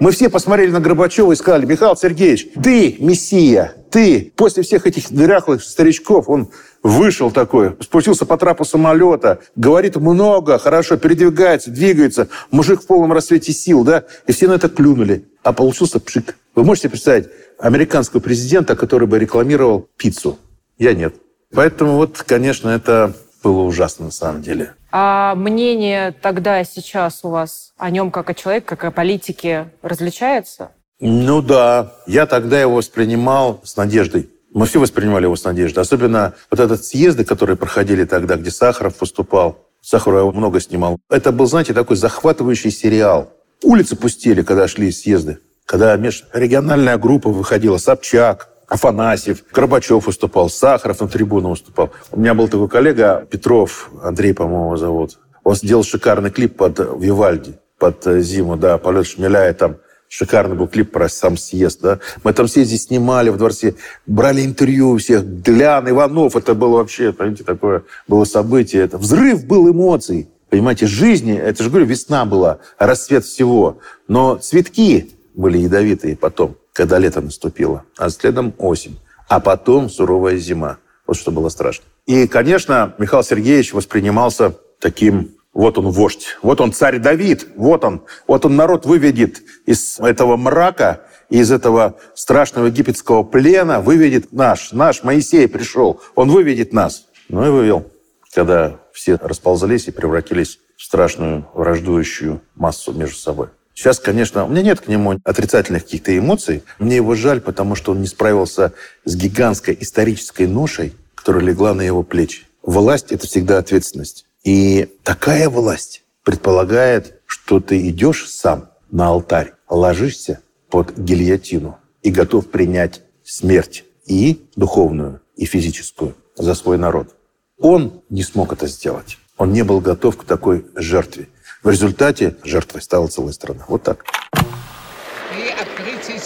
Мы 0.00 0.12
все 0.12 0.30
посмотрели 0.30 0.70
на 0.70 0.80
Горбачева 0.80 1.32
и 1.32 1.36
сказали, 1.36 1.66
Михаил 1.66 1.96
Сергеевич, 1.96 2.48
ты 2.62 2.96
мессия, 3.00 3.74
ты 3.90 4.32
после 4.34 4.62
всех 4.62 4.86
этих 4.86 5.10
дряхлых 5.10 5.62
старичков, 5.62 6.28
он 6.28 6.50
вышел 6.82 7.30
такой, 7.30 7.76
спустился 7.80 8.26
по 8.26 8.36
трапу 8.36 8.64
самолета, 8.64 9.40
говорит 9.56 9.96
много, 9.96 10.58
хорошо, 10.58 10.96
передвигается, 10.96 11.70
двигается, 11.70 12.28
мужик 12.50 12.82
в 12.82 12.86
полном 12.86 13.12
рассвете 13.12 13.52
сил, 13.52 13.84
да, 13.84 14.04
и 14.26 14.32
все 14.32 14.48
на 14.48 14.54
это 14.54 14.68
клюнули. 14.68 15.26
А 15.42 15.52
получился 15.52 16.00
пшик. 16.00 16.36
Вы 16.54 16.64
можете 16.64 16.88
представить 16.88 17.28
американского 17.58 18.20
президента, 18.20 18.76
который 18.76 19.08
бы 19.08 19.18
рекламировал 19.18 19.88
пиццу? 19.96 20.38
Я 20.78 20.94
нет. 20.94 21.14
Поэтому 21.54 21.96
вот, 21.96 22.22
конечно, 22.26 22.68
это 22.68 23.14
было 23.42 23.62
ужасно 23.62 24.06
на 24.06 24.10
самом 24.10 24.42
деле. 24.42 24.74
А 24.90 25.34
мнение 25.34 26.14
тогда 26.22 26.60
и 26.60 26.64
сейчас 26.64 27.20
у 27.22 27.28
вас 27.28 27.72
о 27.76 27.90
нем 27.90 28.10
как 28.10 28.30
о 28.30 28.34
человеке, 28.34 28.66
как 28.66 28.84
о 28.84 28.90
политике 28.90 29.68
различается? 29.82 30.72
Ну 31.00 31.42
да, 31.42 31.92
я 32.06 32.26
тогда 32.26 32.60
его 32.60 32.76
воспринимал 32.76 33.60
с 33.64 33.76
надеждой. 33.76 34.30
Мы 34.52 34.66
все 34.66 34.80
воспринимали 34.80 35.24
его 35.24 35.36
с 35.36 35.44
надеждой. 35.44 35.80
Особенно 35.80 36.34
вот 36.50 36.60
этот 36.60 36.84
съезды, 36.84 37.24
которые 37.24 37.56
проходили 37.56 38.04
тогда, 38.04 38.36
где 38.36 38.50
Сахаров 38.50 39.00
выступал. 39.00 39.66
Сахаров 39.80 40.34
много 40.34 40.60
снимал. 40.60 40.98
Это 41.10 41.32
был, 41.32 41.46
знаете, 41.46 41.74
такой 41.74 41.96
захватывающий 41.96 42.70
сериал. 42.70 43.32
Улицы 43.62 43.96
пустели, 43.96 44.42
когда 44.42 44.68
шли 44.68 44.90
съезды. 44.90 45.38
Когда 45.66 45.94
межрегиональная 45.96 46.96
группа 46.96 47.28
выходила, 47.28 47.76
Собчак, 47.76 48.48
Афанасьев, 48.68 49.44
Горбачев 49.52 50.06
выступал, 50.06 50.48
Сахаров 50.48 51.00
на 51.00 51.08
трибуну 51.08 51.50
выступал. 51.50 51.90
У 52.10 52.20
меня 52.20 52.34
был 52.34 52.48
такой 52.48 52.68
коллега, 52.68 53.26
Петров, 53.30 53.90
Андрей, 54.02 54.34
по-моему, 54.34 54.76
зовут. 54.76 55.18
Он 55.44 55.54
сделал 55.54 55.84
шикарный 55.84 56.30
клип 56.30 56.56
под 56.56 56.78
Вивальди, 56.78 57.58
под 57.78 58.04
зиму, 58.22 58.56
да, 58.56 58.78
полет 58.78 59.06
шмеля, 59.06 59.48
и 59.50 59.54
там 59.54 59.76
Шикарный 60.08 60.56
был 60.56 60.68
клип 60.68 60.90
про 60.90 61.08
сам 61.08 61.36
съезд, 61.36 61.80
да. 61.82 62.00
Мы 62.24 62.32
там 62.32 62.48
съезде 62.48 62.78
снимали 62.78 63.28
в 63.28 63.36
дворце, 63.36 63.74
брали 64.06 64.44
интервью 64.44 64.90
у 64.90 64.98
всех. 64.98 65.24
Глян, 65.24 65.88
Иванов, 65.90 66.34
это 66.34 66.54
было 66.54 66.78
вообще, 66.78 67.12
понимаете, 67.12 67.44
такое 67.44 67.82
было 68.06 68.24
событие. 68.24 68.82
Это 68.82 68.96
взрыв 68.96 69.44
был 69.44 69.70
эмоций. 69.70 70.28
Понимаете, 70.48 70.86
жизни, 70.86 71.36
это 71.36 71.62
же, 71.62 71.68
говорю, 71.68 71.84
весна 71.84 72.24
была, 72.24 72.58
рассвет 72.78 73.24
всего. 73.24 73.80
Но 74.08 74.36
цветки 74.36 75.12
были 75.34 75.58
ядовитые 75.58 76.16
потом, 76.16 76.56
когда 76.72 76.98
лето 76.98 77.20
наступило, 77.20 77.84
а 77.98 78.08
следом 78.08 78.54
осень. 78.56 78.98
А 79.28 79.40
потом 79.40 79.90
суровая 79.90 80.38
зима. 80.38 80.78
Вот 81.06 81.18
что 81.18 81.30
было 81.30 81.50
страшно. 81.50 81.84
И, 82.06 82.26
конечно, 82.26 82.94
Михаил 82.98 83.22
Сергеевич 83.22 83.74
воспринимался 83.74 84.54
таким 84.80 85.37
вот 85.58 85.76
он 85.76 85.88
вождь, 85.90 86.38
вот 86.40 86.60
он 86.60 86.72
царь 86.72 87.00
Давид, 87.00 87.48
вот 87.56 87.82
он, 87.84 88.02
вот 88.28 88.46
он 88.46 88.54
народ 88.54 88.86
выведет 88.86 89.42
из 89.66 89.98
этого 89.98 90.36
мрака, 90.36 91.00
из 91.30 91.50
этого 91.50 91.96
страшного 92.14 92.66
египетского 92.66 93.24
плена, 93.24 93.80
выведет 93.80 94.32
наш, 94.32 94.70
наш 94.70 95.02
Моисей 95.02 95.48
пришел, 95.48 96.00
он 96.14 96.30
выведет 96.30 96.72
нас. 96.72 97.06
Ну 97.28 97.44
и 97.44 97.50
вывел, 97.50 97.90
когда 98.32 98.76
все 98.92 99.18
расползались 99.20 99.88
и 99.88 99.90
превратились 99.90 100.60
в 100.76 100.84
страшную 100.84 101.48
враждующую 101.52 102.40
массу 102.54 102.92
между 102.92 103.16
собой. 103.16 103.48
Сейчас, 103.74 103.98
конечно, 103.98 104.44
у 104.44 104.48
меня 104.48 104.62
нет 104.62 104.80
к 104.80 104.86
нему 104.86 105.18
отрицательных 105.24 105.82
каких-то 105.82 106.16
эмоций. 106.16 106.62
Мне 106.78 106.94
его 106.94 107.16
жаль, 107.16 107.40
потому 107.40 107.74
что 107.74 107.90
он 107.90 108.00
не 108.00 108.06
справился 108.06 108.74
с 109.04 109.16
гигантской 109.16 109.76
исторической 109.80 110.46
ношей, 110.46 110.94
которая 111.16 111.42
легла 111.42 111.74
на 111.74 111.82
его 111.82 112.04
плечи. 112.04 112.44
Власть– 112.62 113.06
это 113.10 113.26
всегда 113.26 113.58
ответственность. 113.58 114.27
И 114.44 114.88
такая 115.02 115.48
власть 115.48 116.04
предполагает, 116.24 117.20
что 117.26 117.60
ты 117.60 117.88
идешь 117.88 118.28
сам 118.28 118.70
на 118.90 119.08
алтарь, 119.08 119.54
ложишься 119.68 120.40
под 120.70 120.96
гильотину 120.96 121.78
и 122.02 122.10
готов 122.10 122.48
принять 122.48 123.02
смерть 123.24 123.84
и 124.06 124.48
духовную, 124.56 125.20
и 125.36 125.44
физическую 125.44 126.14
за 126.36 126.54
свой 126.54 126.78
народ. 126.78 127.14
Он 127.58 128.02
не 128.08 128.22
смог 128.22 128.52
это 128.52 128.66
сделать. 128.66 129.18
Он 129.36 129.52
не 129.52 129.62
был 129.62 129.80
готов 129.80 130.16
к 130.16 130.24
такой 130.24 130.66
жертве. 130.74 131.28
В 131.62 131.70
результате 131.70 132.36
жертвой 132.44 132.82
стала 132.82 133.08
целая 133.08 133.32
страна. 133.32 133.64
Вот 133.68 133.82
так. 133.82 134.04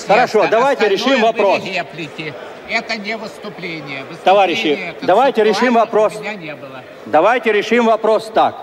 Хорошо, 0.07 0.47
давайте 0.51 0.89
решим 0.89 1.23
вопрос. 1.23 1.63
Это 2.69 2.97
не 2.97 3.17
выступление. 3.17 4.05
выступление 4.05 4.25
Товарищи, 4.25 4.95
давайте 5.03 5.45
решим 5.45 5.75
вопрос. 5.75 6.15
не 6.21 6.55
было. 6.55 6.83
Давайте 7.07 7.53
решим 7.53 7.87
вопрос 7.87 8.31
так. 8.35 8.57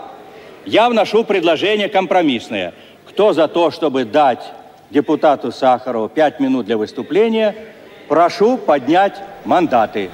Я 0.66 0.90
вношу 0.90 1.24
предложение 1.24 1.90
компромиссное. 1.90 2.74
Кто 3.08 3.34
за 3.34 3.48
то, 3.48 3.72
чтобы 3.72 4.06
дать 4.06 4.44
депутату 4.90 5.52
Сахарову 5.52 6.10
пять 6.10 6.40
минут 6.40 6.66
для 6.66 6.78
выступления, 6.78 7.56
прошу 8.08 8.58
поднять 8.58 9.16
мандаты. 9.46 10.10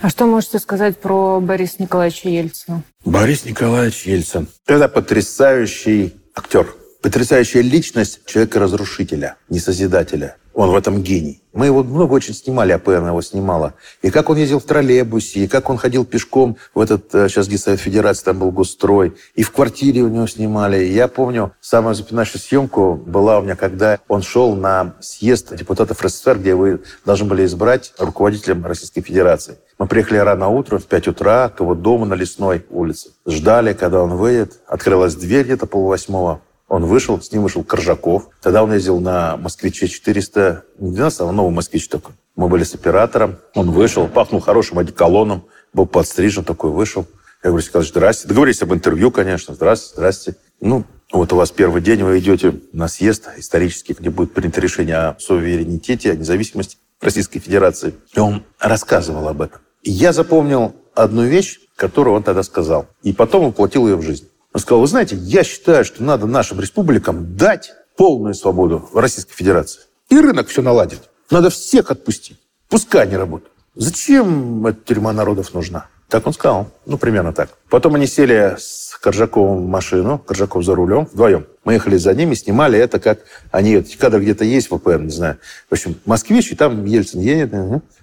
А 0.00 0.10
что 0.10 0.26
можете 0.26 0.58
сказать 0.58 0.98
про 0.98 1.40
Бориса 1.40 1.76
Николаевича 1.78 2.28
Ельцина? 2.28 2.82
Борис 3.04 3.44
Николаевич 3.44 4.02
Ельцин. 4.04 4.46
Это 4.66 4.88
потрясающий 4.88 6.14
актер. 6.34 6.66
Потрясающая 7.02 7.62
личность 7.62 8.26
человека-разрушителя, 8.26 9.36
не 9.48 9.58
созидателя. 9.58 10.36
Он 10.56 10.70
в 10.70 10.74
этом 10.74 11.02
гений. 11.02 11.42
Мы 11.52 11.66
его 11.66 11.84
много 11.84 12.14
очень 12.14 12.32
снимали, 12.32 12.72
АПН 12.72 13.08
его 13.08 13.20
снимала. 13.20 13.74
И 14.00 14.10
как 14.10 14.30
он 14.30 14.38
ездил 14.38 14.58
в 14.58 14.64
троллейбусе, 14.64 15.40
и 15.40 15.48
как 15.48 15.68
он 15.68 15.76
ходил 15.76 16.06
пешком 16.06 16.56
в 16.74 16.80
этот, 16.80 17.14
э, 17.14 17.28
сейчас 17.28 17.46
где 17.46 17.58
Совет 17.58 17.78
Федерации, 17.78 18.24
там 18.24 18.38
был 18.38 18.50
Госстрой. 18.50 19.12
И 19.34 19.42
в 19.42 19.52
квартире 19.52 20.00
у 20.00 20.08
него 20.08 20.26
снимали. 20.26 20.82
И 20.82 20.94
я 20.94 21.08
помню, 21.08 21.52
самая 21.60 21.92
запоминающая 21.92 22.40
съемку 22.40 22.94
была 22.94 23.38
у 23.38 23.42
меня, 23.42 23.54
когда 23.54 23.98
он 24.08 24.22
шел 24.22 24.56
на 24.56 24.94
съезд 25.00 25.54
депутатов 25.54 26.02
РСФСР, 26.02 26.38
где 26.38 26.54
вы 26.54 26.80
должны 27.04 27.26
были 27.26 27.44
избрать 27.44 27.92
руководителем 27.98 28.64
Российской 28.64 29.02
Федерации. 29.02 29.58
Мы 29.78 29.86
приехали 29.86 30.16
рано 30.16 30.48
утром, 30.48 30.78
в 30.78 30.86
5 30.86 31.08
утра, 31.08 31.50
к 31.50 31.60
его 31.60 31.74
дому 31.74 32.06
на 32.06 32.14
Лесной 32.14 32.64
улице. 32.70 33.10
Ждали, 33.26 33.74
когда 33.74 34.02
он 34.02 34.16
выйдет. 34.16 34.54
Открылась 34.66 35.14
дверь 35.16 35.44
где-то 35.44 35.66
полвосьмого. 35.66 36.40
Он 36.68 36.84
вышел, 36.84 37.20
с 37.20 37.30
ним 37.30 37.42
вышел 37.42 37.62
Коржаков. 37.62 38.28
Тогда 38.42 38.62
он 38.62 38.72
ездил 38.72 39.00
на 39.00 39.36
«Москвиче 39.36 39.86
400», 39.86 40.62
не 40.78 40.92
12, 40.92 41.20
а 41.20 41.32
новый 41.32 41.52
«Москвич» 41.52 41.88
такой. 41.88 42.14
Мы 42.34 42.48
были 42.48 42.64
с 42.64 42.74
оператором. 42.74 43.38
Он 43.54 43.70
вышел, 43.70 44.08
пахнул 44.08 44.40
хорошим 44.40 44.78
одеколоном, 44.78 45.44
был 45.72 45.86
подстрижен 45.86 46.44
такой, 46.44 46.70
вышел. 46.70 47.06
Я 47.42 47.50
говорю, 47.50 47.64
сказал, 47.64 47.86
здрасте. 47.86 48.26
Договорились 48.26 48.62
об 48.62 48.74
интервью, 48.74 49.10
конечно. 49.10 49.54
Здрасте, 49.54 49.94
здрасте. 49.94 50.36
Ну, 50.60 50.84
вот 51.12 51.32
у 51.32 51.36
вас 51.36 51.50
первый 51.52 51.80
день, 51.80 52.02
вы 52.02 52.18
идете 52.18 52.54
на 52.72 52.88
съезд 52.88 53.28
исторический, 53.36 53.94
где 53.94 54.10
будет 54.10 54.34
принято 54.34 54.60
решение 54.60 54.96
о 54.96 55.16
суверенитете, 55.18 56.12
о 56.12 56.16
независимости 56.16 56.78
Российской 57.00 57.38
Федерации. 57.38 57.94
И 58.14 58.18
он 58.18 58.42
рассказывал 58.58 59.28
об 59.28 59.42
этом. 59.42 59.60
И 59.82 59.92
я 59.92 60.12
запомнил 60.12 60.74
одну 60.94 61.24
вещь, 61.24 61.60
которую 61.76 62.16
он 62.16 62.22
тогда 62.22 62.42
сказал. 62.42 62.86
И 63.02 63.12
потом 63.12 63.44
воплотил 63.44 63.86
ее 63.86 63.96
в 63.96 64.02
жизнь. 64.02 64.28
Он 64.56 64.60
сказал, 64.60 64.80
вы 64.80 64.86
знаете, 64.86 65.16
я 65.16 65.44
считаю, 65.44 65.84
что 65.84 66.02
надо 66.02 66.24
нашим 66.26 66.58
республикам 66.60 67.36
дать 67.36 67.74
полную 67.94 68.32
свободу 68.32 68.88
Российской 68.94 69.34
Федерации. 69.34 69.82
И 70.08 70.18
рынок 70.18 70.48
все 70.48 70.62
наладит. 70.62 71.10
Надо 71.30 71.50
всех 71.50 71.90
отпустить. 71.90 72.38
Пускай 72.70 73.02
они 73.02 73.18
работают. 73.18 73.52
Зачем 73.74 74.66
эта 74.66 74.80
тюрьма 74.80 75.12
народов 75.12 75.52
нужна? 75.52 75.88
Так 76.08 76.26
он 76.26 76.32
сказал. 76.32 76.68
Ну, 76.86 76.98
примерно 76.98 77.32
так. 77.32 77.50
Потом 77.68 77.96
они 77.96 78.06
сели 78.06 78.54
с 78.58 78.96
Коржаковым 79.00 79.64
в 79.64 79.66
машину, 79.66 80.18
Коржаков 80.18 80.64
за 80.64 80.74
рулем, 80.74 81.06
вдвоем. 81.12 81.46
Мы 81.64 81.74
ехали 81.74 81.96
за 81.96 82.14
ними, 82.14 82.34
снимали 82.34 82.78
это, 82.78 83.00
как 83.00 83.20
они... 83.50 83.74
Эти 83.74 83.96
кадры 83.96 84.22
где-то 84.22 84.44
есть 84.44 84.70
в 84.70 84.74
ОПР, 84.74 85.00
не 85.00 85.10
знаю. 85.10 85.38
В 85.68 85.72
общем, 85.72 85.96
москвич, 86.04 86.52
и 86.52 86.54
там 86.54 86.84
Ельцин 86.84 87.20
едет. 87.20 87.52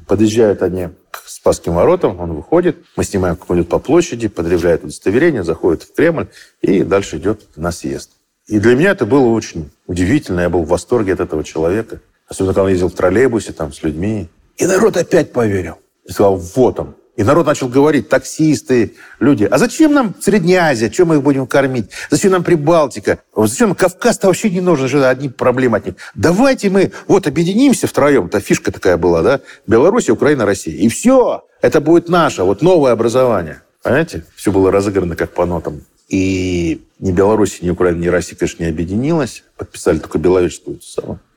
Подъезжают 0.05 0.61
они 0.61 0.89
к 1.11 1.23
Спасским 1.27 1.75
воротам, 1.75 2.19
он 2.19 2.33
выходит, 2.33 2.77
мы 2.97 3.05
снимаем, 3.05 3.37
как 3.37 3.49
он 3.49 3.59
идет 3.59 3.69
по 3.69 3.79
площади, 3.79 4.27
подъезжает 4.27 4.83
удостоверение, 4.83 5.43
заходит 5.43 5.83
в 5.83 5.93
Кремль 5.93 6.27
и 6.61 6.83
дальше 6.83 7.17
идет 7.17 7.47
на 7.55 7.71
съезд. 7.71 8.11
И 8.47 8.59
для 8.59 8.75
меня 8.75 8.91
это 8.91 9.05
было 9.05 9.27
очень 9.27 9.71
удивительно, 9.87 10.41
я 10.41 10.49
был 10.49 10.63
в 10.63 10.67
восторге 10.67 11.13
от 11.13 11.21
этого 11.21 11.43
человека. 11.43 12.01
Особенно, 12.27 12.53
когда 12.53 12.63
он 12.63 12.69
ездил 12.69 12.89
в 12.89 12.93
троллейбусе 12.93 13.53
там 13.53 13.71
с 13.71 13.83
людьми. 13.83 14.27
И 14.57 14.65
народ 14.65 14.97
опять 14.97 15.31
поверил. 15.31 15.77
И 16.05 16.11
сказал, 16.11 16.35
вот 16.35 16.79
он, 16.79 16.95
и 17.15 17.23
народ 17.23 17.45
начал 17.45 17.67
говорить, 17.67 18.09
таксисты, 18.09 18.95
люди, 19.19 19.43
а 19.43 19.57
зачем 19.57 19.93
нам 19.93 20.15
Средняя 20.19 20.71
Азия, 20.71 20.89
чем 20.89 21.09
мы 21.09 21.15
их 21.15 21.23
будем 21.23 21.45
кормить? 21.45 21.91
Зачем 22.09 22.31
нам 22.31 22.43
Прибалтика? 22.43 23.19
Зачем 23.35 23.75
Кавказ-то 23.75 24.27
вообще 24.27 24.49
не 24.49 24.61
нужен, 24.61 24.87
что 24.87 25.07
одни 25.07 25.29
проблемы 25.29 25.77
от 25.77 25.85
них. 25.85 25.95
Давайте 26.15 26.69
мы 26.69 26.91
вот 27.07 27.27
объединимся 27.27 27.87
втроем, 27.87 28.25
это 28.25 28.39
фишка 28.39 28.71
такая 28.71 28.97
была, 28.97 29.21
да? 29.21 29.41
Беларусь, 29.67 30.09
Украина, 30.09 30.45
Россия. 30.45 30.75
И 30.75 30.89
все, 30.89 31.45
это 31.61 31.81
будет 31.81 32.09
наше, 32.09 32.43
вот 32.43 32.61
новое 32.61 32.91
образование. 32.91 33.61
Понимаете? 33.83 34.23
Все 34.35 34.51
было 34.51 34.71
разыграно 34.71 35.15
как 35.15 35.33
по 35.33 35.45
нотам. 35.45 35.81
И 36.09 36.81
ни 36.99 37.11
Беларусь, 37.11 37.61
ни 37.61 37.69
Украина, 37.69 37.97
ни 37.97 38.07
Россия, 38.07 38.37
конечно, 38.37 38.63
не 38.63 38.69
объединилась. 38.69 39.43
Подписали 39.57 39.99
только 39.99 40.17
Беловежскую. 40.17 40.79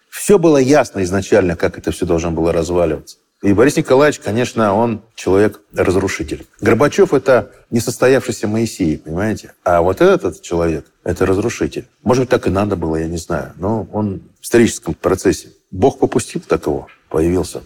Все 0.09 0.39
было 0.39 0.57
ясно 0.57 1.03
изначально, 1.03 1.57
как 1.57 1.77
это 1.77 1.91
все 1.91 2.07
должно 2.07 2.31
было 2.31 2.53
разваливаться. 2.53 3.19
И 3.43 3.53
Борис 3.53 3.77
Николаевич, 3.77 4.19
конечно, 4.21 4.75
он 4.75 5.03
человек-разрушитель. 5.15 6.47
Горбачев– 6.61 7.13
это 7.15 7.53
несостоявшийся 7.71 8.49
Моисей, 8.49 8.97
понимаете? 8.97 9.53
А 9.63 9.83
вот 9.83 10.01
этот 10.01 10.41
человек– 10.41 10.87
это 11.05 11.27
разрушитель. 11.27 11.87
Может 12.03 12.23
быть, 12.23 12.31
так 12.31 12.47
и 12.47 12.51
надо 12.51 12.77
было, 12.77 12.97
я 12.97 13.07
не 13.07 13.19
знаю. 13.19 13.53
Но 13.59 13.87
он 13.93 14.23
в 14.41 14.45
историческом 14.45 14.95
процессе. 14.95 15.51
Бог 15.71 15.99
попустил 15.99 16.41
так 16.41 16.65
его, 16.65 16.89
появился. 17.11 17.63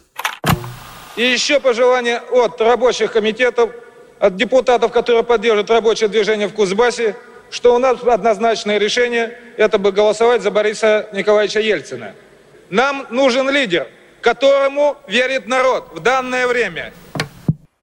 И 1.16 1.22
еще 1.22 1.60
пожелание 1.60 2.18
от 2.18 2.60
рабочих 2.60 3.12
комитетов, 3.12 3.70
от 4.18 4.36
депутатов, 4.36 4.90
которые 4.90 5.22
поддерживают 5.22 5.70
рабочее 5.70 6.08
движение 6.08 6.48
в 6.48 6.52
Кузбассе, 6.52 7.14
что 7.48 7.76
у 7.76 7.78
нас 7.78 8.02
однозначное 8.02 8.78
решение– 8.78 9.38
это 9.56 9.78
бы 9.78 9.92
голосовать 9.92 10.42
за 10.42 10.50
Бориса 10.50 11.08
Николаевича 11.12 11.60
Ельцина. 11.60 12.14
Нам 12.70 13.06
нужен 13.10 13.48
лидер– 13.48 13.86
которому 14.20 14.96
верит 15.08 15.46
народ 15.48 15.90
в 15.94 16.00
данное 16.00 16.46
время. 16.46 16.92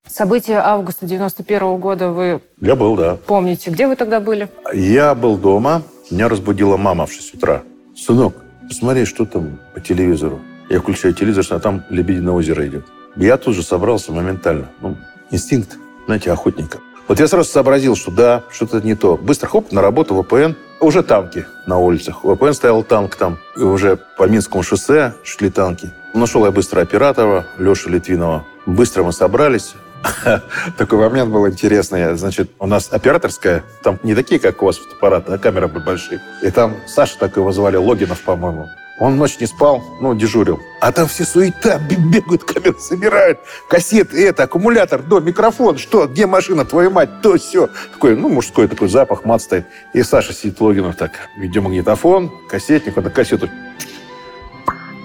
События 0.07 0.59
августа 0.59 1.05
91 1.05 1.77
года 1.77 2.09
вы 2.09 2.41
Я 2.61 2.75
был, 2.75 2.95
да. 2.95 3.17
помните. 3.27 3.69
Где 3.69 3.87
вы 3.87 3.95
тогда 3.95 4.19
были? 4.19 4.49
Я 4.73 5.13
был 5.15 5.37
дома. 5.37 5.83
Меня 6.09 6.29
разбудила 6.29 6.77
мама 6.77 7.05
в 7.05 7.11
6 7.11 7.35
утра. 7.35 7.63
Сынок, 7.95 8.35
посмотри, 8.67 9.05
что 9.05 9.25
там 9.25 9.59
по 9.73 9.81
телевизору. 9.81 10.39
Я 10.69 10.79
включаю 10.79 11.13
телевизор, 11.13 11.45
а 11.49 11.59
там 11.59 11.83
«Лебединое 11.89 12.33
озеро» 12.33 12.65
идет. 12.67 12.85
Я 13.15 13.37
тут 13.37 13.55
же 13.55 13.63
собрался 13.63 14.11
моментально. 14.11 14.69
Ну, 14.81 14.95
инстинкт, 15.31 15.77
знаете, 16.05 16.31
охотника. 16.31 16.79
Вот 17.07 17.19
я 17.19 17.27
сразу 17.27 17.49
сообразил, 17.49 17.95
что 17.95 18.11
да, 18.11 18.43
что-то 18.51 18.81
не 18.81 18.95
то. 18.95 19.17
Быстро 19.17 19.47
хоп, 19.47 19.71
на 19.71 19.81
работу 19.81 20.21
ВПН. 20.21 20.53
Уже 20.79 21.03
танки 21.03 21.45
на 21.65 21.77
улицах. 21.77 22.23
ВПН 22.23 22.51
стоял 22.51 22.83
танк 22.83 23.15
там. 23.15 23.37
И 23.55 23.61
уже 23.61 23.97
по 24.17 24.23
Минскому 24.27 24.61
шоссе 24.61 25.13
шли 25.23 25.49
танки. 25.49 25.89
Нашел 26.17 26.43
я 26.45 26.51
быстро 26.51 26.81
оператора, 26.81 27.45
Лешу 27.59 27.91
Литвинова. 27.91 28.43
Быстро 28.65 29.03
мы 29.03 29.13
собрались. 29.13 29.75
Такой 30.77 30.97
момент 30.97 31.31
был 31.31 31.47
интересный. 31.47 32.17
Значит, 32.17 32.49
у 32.57 32.65
нас 32.65 32.89
операторская, 32.91 33.63
там 33.83 33.99
не 34.01 34.15
такие, 34.15 34.39
как 34.39 34.63
у 34.63 34.65
вас 34.65 34.77
фотоаппараты, 34.77 35.33
а 35.33 35.37
камеры 35.37 35.67
были 35.67 35.83
большие. 35.83 36.19
И 36.41 36.49
там 36.49 36.75
Саша 36.87 37.19
такой 37.19 37.43
его 37.43 37.51
звали, 37.51 37.75
Логинов, 37.75 38.21
по-моему. 38.21 38.67
Он 38.99 39.15
ночь 39.17 39.39
не 39.39 39.45
спал, 39.45 39.83
ну, 40.01 40.15
дежурил. 40.15 40.59
А 40.81 40.91
там 40.91 41.07
все 41.07 41.23
суета, 41.23 41.79
бегают, 41.87 42.43
камеры 42.45 42.79
собирают, 42.79 43.37
кассеты, 43.69 44.27
это, 44.27 44.43
аккумулятор, 44.43 45.03
до, 45.03 45.19
микрофон, 45.19 45.77
что, 45.77 46.07
где 46.07 46.25
машина, 46.25 46.65
твою 46.65 46.89
мать, 46.89 47.21
то, 47.21 47.37
все. 47.37 47.69
Такой, 47.93 48.15
ну, 48.15 48.27
мужской 48.27 48.67
такой 48.67 48.89
запах, 48.89 49.23
мат 49.23 49.43
стоит. 49.43 49.67
И 49.93 50.01
Саша 50.01 50.33
сидит, 50.33 50.59
Логинов 50.59 50.95
так, 50.95 51.11
видеомагнитофон, 51.37 52.31
кассетник, 52.49 52.97
он 52.97 53.03
на 53.03 53.11
кассету 53.11 53.49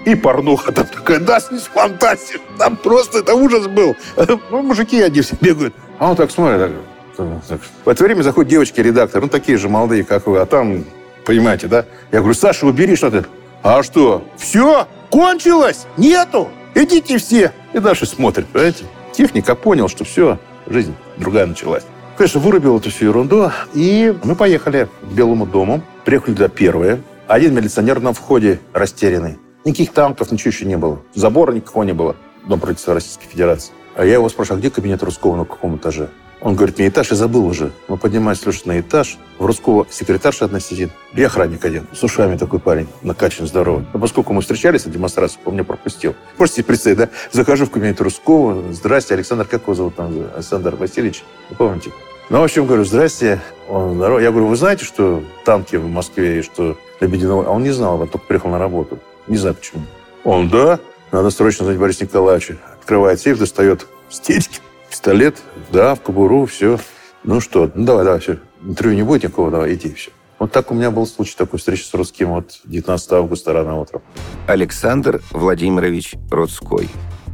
и 0.05 0.15
порнуха 0.15 0.71
там 0.71 0.85
такая, 0.85 1.19
да, 1.19 1.39
снизу 1.39 1.65
фантастик. 1.73 2.41
Там 2.57 2.75
просто 2.75 3.19
это 3.19 3.33
ужас 3.35 3.67
был. 3.67 3.95
Ну, 4.49 4.61
мужики, 4.61 5.01
они 5.01 5.21
все 5.21 5.35
бегают. 5.39 5.73
А 5.99 6.09
он 6.09 6.15
так 6.15 6.31
смотрит, 6.31 6.71
так. 7.17 7.59
В 7.85 7.89
это 7.89 8.03
время 8.03 8.21
заходит 8.21 8.49
девочки-редактор, 8.51 9.21
ну, 9.21 9.29
такие 9.29 9.57
же 9.57 9.69
молодые, 9.69 10.03
как 10.03 10.27
вы, 10.27 10.39
а 10.39 10.45
там, 10.45 10.83
понимаете, 11.25 11.67
да? 11.67 11.85
Я 12.11 12.19
говорю, 12.19 12.33
Саша, 12.33 12.65
убери 12.65 12.95
что-то. 12.95 13.25
А 13.61 13.83
что? 13.83 14.25
Все? 14.37 14.87
Кончилось? 15.09 15.85
Нету? 15.97 16.49
Идите 16.75 17.17
все. 17.17 17.53
И 17.73 17.79
дальше 17.79 18.05
смотрит, 18.05 18.47
понимаете? 18.47 18.85
Техника 19.13 19.55
понял, 19.55 19.87
что 19.87 20.03
все, 20.03 20.39
жизнь 20.67 20.95
другая 21.17 21.45
началась. 21.45 21.83
Конечно, 22.17 22.39
вырубил 22.39 22.77
эту 22.77 22.89
всю 22.89 23.05
ерунду. 23.05 23.51
И 23.73 24.15
мы 24.23 24.35
поехали 24.35 24.87
к 25.01 25.05
Белому 25.13 25.45
дому. 25.45 25.81
Приехали 26.05 26.33
туда 26.33 26.47
первые. 26.47 27.01
Один 27.27 27.55
милиционер 27.55 27.99
на 28.01 28.13
входе 28.13 28.59
растерянный. 28.73 29.37
Никаких 29.65 29.93
танков, 29.93 30.31
ничего 30.31 30.49
еще 30.49 30.65
не 30.65 30.77
было. 30.77 30.99
Забора 31.13 31.53
никакого 31.53 31.83
не 31.83 31.93
было. 31.93 32.15
Дом 32.47 32.59
правительства 32.59 32.93
Российской 32.93 33.27
Федерации. 33.27 33.73
А 33.95 34.05
я 34.05 34.13
его 34.13 34.27
спрашиваю, 34.27 34.57
а 34.57 34.59
где 34.59 34.69
кабинет 34.69 35.01
Русского, 35.03 35.37
на 35.37 35.45
каком 35.45 35.77
этаже? 35.77 36.09
Он 36.41 36.55
говорит, 36.55 36.77
мне 36.77 36.89
этаж, 36.89 37.09
я 37.11 37.15
забыл 37.15 37.45
уже. 37.45 37.71
Мы 37.87 37.95
поднимаемся 37.95 38.47
лишь 38.47 38.65
на 38.65 38.77
этаж. 38.81 39.17
В 39.39 39.45
Русского 39.45 39.87
секретарша 39.89 40.43
одна 40.43 40.59
сидит. 40.59 40.91
И 41.13 41.23
охранник 41.23 41.63
один. 41.63 41.87
С 41.93 42.03
ушами 42.03 42.35
такой 42.35 42.59
парень. 42.59 42.87
Накачан, 43.01 43.47
здоровый. 43.47 43.85
Но 43.93 43.99
поскольку 43.99 44.33
мы 44.33 44.41
встречались 44.41 44.83
на 44.85 44.91
демонстрации, 44.91 45.39
он 45.45 45.53
меня 45.53 45.63
пропустил. 45.63 46.15
Можете 46.37 46.57
себе 46.57 46.65
представить, 46.65 46.97
да? 46.97 47.09
Захожу 47.31 47.65
в 47.65 47.71
кабинет 47.71 48.01
Русского. 48.01 48.73
Здрасте, 48.73 49.13
Александр, 49.13 49.45
как 49.45 49.61
его 49.61 49.73
зовут 49.73 49.95
там? 49.95 50.13
Александр 50.35 50.75
Васильевич. 50.75 51.23
Вы 51.49 51.55
помните? 51.55 51.91
Ну, 52.29 52.41
в 52.41 52.43
общем, 52.43 52.65
говорю, 52.65 52.83
здрасте, 52.83 53.39
он 53.69 53.95
здоров. 53.95 54.21
Я 54.21 54.31
говорю, 54.31 54.47
вы 54.47 54.57
знаете, 54.57 54.83
что 54.83 55.23
танки 55.45 55.77
в 55.77 55.87
Москве 55.87 56.39
и 56.39 56.41
что 56.41 56.77
Лебединого... 56.99 57.45
А 57.45 57.51
он 57.51 57.63
не 57.63 57.71
знал, 57.71 58.01
он 58.01 58.09
только 58.09 58.27
приехал 58.27 58.49
на 58.49 58.59
работу. 58.59 58.99
Не 59.27 59.37
знаю 59.37 59.55
почему. 59.55 59.83
Он, 60.23 60.49
да, 60.49 60.79
надо 61.11 61.29
срочно 61.29 61.65
знать 61.65 61.77
Бориса 61.77 62.03
Николаевича. 62.03 62.57
Открывает 62.79 63.19
сейф, 63.19 63.39
достает 63.39 63.87
стечки, 64.09 64.59
пистолет, 64.89 65.37
да, 65.71 65.95
в 65.95 66.01
кобуру, 66.01 66.45
все. 66.45 66.79
Ну 67.23 67.39
что, 67.39 67.71
ну 67.73 67.85
давай, 67.85 68.03
давай, 68.03 68.19
все. 68.19 68.37
Интервью 68.61 68.95
не 68.95 69.03
будет 69.03 69.23
никакого, 69.23 69.51
давай, 69.51 69.75
иди, 69.75 69.93
все. 69.93 70.11
Вот 70.39 70.51
так 70.51 70.71
у 70.71 70.73
меня 70.73 70.91
был 70.91 71.07
случай 71.07 71.35
такой 71.37 71.59
встречи 71.59 71.83
с 71.83 71.93
русским 71.93 72.29
вот 72.29 72.59
19 72.65 73.11
августа 73.13 73.53
рано 73.53 73.79
утром. 73.79 74.01
Александр 74.47 75.21
Владимирович 75.31 76.15
Родской. 76.29 76.89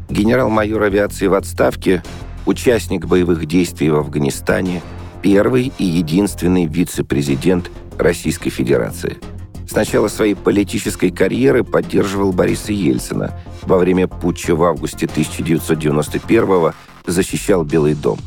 Генерал-майор 0.09 0.83
авиации 0.83 1.27
в 1.27 1.33
отставке, 1.33 2.03
участник 2.45 3.05
боевых 3.05 3.45
действий 3.45 3.89
в 3.89 3.95
Афганистане, 3.95 4.81
первый 5.21 5.71
и 5.77 5.85
единственный 5.85 6.65
вице-президент 6.65 7.71
Российской 7.97 8.49
Федерации– 8.49 9.17
с 9.69 9.73
начала 9.73 10.07
своей 10.07 10.33
политической 10.33 11.11
карьеры 11.11 11.63
поддерживал 11.63 12.31
Бориса 12.31 12.73
Ельцина. 12.73 13.39
Во 13.61 13.77
время 13.77 14.07
путча 14.07 14.55
в 14.55 14.63
августе 14.63 15.05
1991 15.05 16.73
защищал 17.05 17.63
Белый 17.63 17.93
дом. 17.93 18.17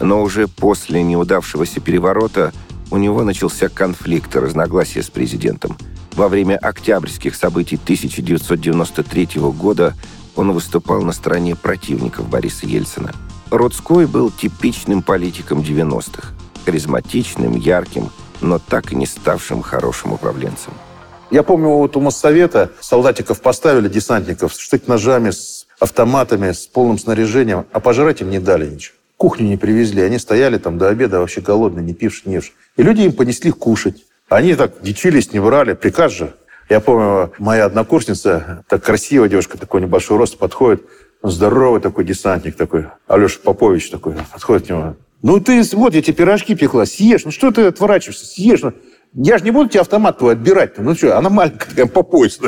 Но 0.00 0.22
уже 0.22 0.46
после 0.46 1.02
неудавшегося 1.02 1.80
переворота 1.80 2.52
у 2.92 2.96
него 2.96 3.24
начался 3.24 3.68
конфликт 3.68 4.36
и 4.36 4.38
разногласия 4.38 5.02
с 5.02 5.10
президентом. 5.10 5.76
Во 6.12 6.28
время 6.28 6.58
октябрьских 6.58 7.34
событий 7.34 7.74
1993 7.74 9.28
года 9.50 9.94
он 10.36 10.52
выступал 10.52 11.02
на 11.02 11.10
стороне 11.10 11.56
противников 11.56 12.28
Бориса 12.28 12.66
Ельцина. 12.66 13.12
Родской 13.50 14.06
был 14.06 14.30
типичным 14.30 15.02
политиком 15.02 15.58
90-х. 15.58 16.28
Харизматичным, 16.64 17.56
ярким– 17.56 18.10
но 18.44 18.58
так 18.58 18.92
и 18.92 18.96
не 18.96 19.06
ставшим 19.06 19.62
хорошим 19.62 20.12
управленцем. 20.12 20.72
Я 21.34 21.42
помню, 21.42 21.70
вот 21.70 21.96
у 21.96 22.00
Моссовета 22.00 22.70
солдатиков 22.80 23.40
поставили, 23.40 23.88
десантников, 23.88 24.54
с 24.54 24.58
штык-ножами, 24.58 25.30
с 25.30 25.66
автоматами, 25.80 26.52
с 26.52 26.68
полным 26.68 26.96
снаряжением, 26.96 27.66
а 27.72 27.80
пожрать 27.80 28.20
им 28.20 28.30
не 28.30 28.38
дали 28.38 28.70
ничего. 28.70 28.94
Кухню 29.16 29.48
не 29.48 29.56
привезли. 29.56 30.02
Они 30.02 30.20
стояли 30.20 30.58
там 30.58 30.78
до 30.78 30.86
обеда 30.90 31.18
вообще 31.18 31.40
голодные, 31.40 31.84
не 31.84 31.92
пившие, 31.92 32.36
не 32.36 32.40
И 32.76 32.86
люди 32.86 33.00
им 33.00 33.12
понесли 33.12 33.50
кушать. 33.50 34.04
Они 34.28 34.54
так 34.54 34.74
дичились, 34.80 35.32
не 35.32 35.40
брали. 35.40 35.72
Приказ 35.72 36.12
же. 36.12 36.34
Я 36.70 36.78
помню, 36.78 37.32
моя 37.38 37.64
однокурсница, 37.64 38.64
так 38.68 38.84
красивая 38.84 39.28
девушка, 39.28 39.58
такой 39.58 39.80
небольшой 39.80 40.18
рост, 40.18 40.38
подходит, 40.38 40.84
здоровый 41.24 41.80
такой 41.80 42.04
десантник 42.04 42.54
такой, 42.54 42.86
Алеша 43.08 43.40
Попович 43.42 43.90
такой, 43.90 44.14
подходит 44.32 44.68
к 44.68 44.70
нему. 44.70 44.94
Ну 45.24 45.40
ты, 45.40 45.62
вот 45.72 45.94
я 45.94 46.02
тебе 46.02 46.12
пирожки 46.12 46.54
пекла, 46.54 46.84
съешь. 46.84 47.24
Ну 47.24 47.30
что 47.30 47.50
ты 47.50 47.62
отворачиваешься, 47.62 48.26
съешь. 48.26 48.60
Ну, 48.60 48.74
я 49.14 49.38
же 49.38 49.44
не 49.44 49.50
буду 49.50 49.68
тебе 49.68 49.80
автомат 49.80 50.18
твой 50.18 50.32
отбирать. 50.32 50.78
Ну 50.78 50.94
что, 50.94 51.16
она 51.16 51.30
маленькая, 51.30 51.86
по 51.86 52.02
пояс. 52.02 52.38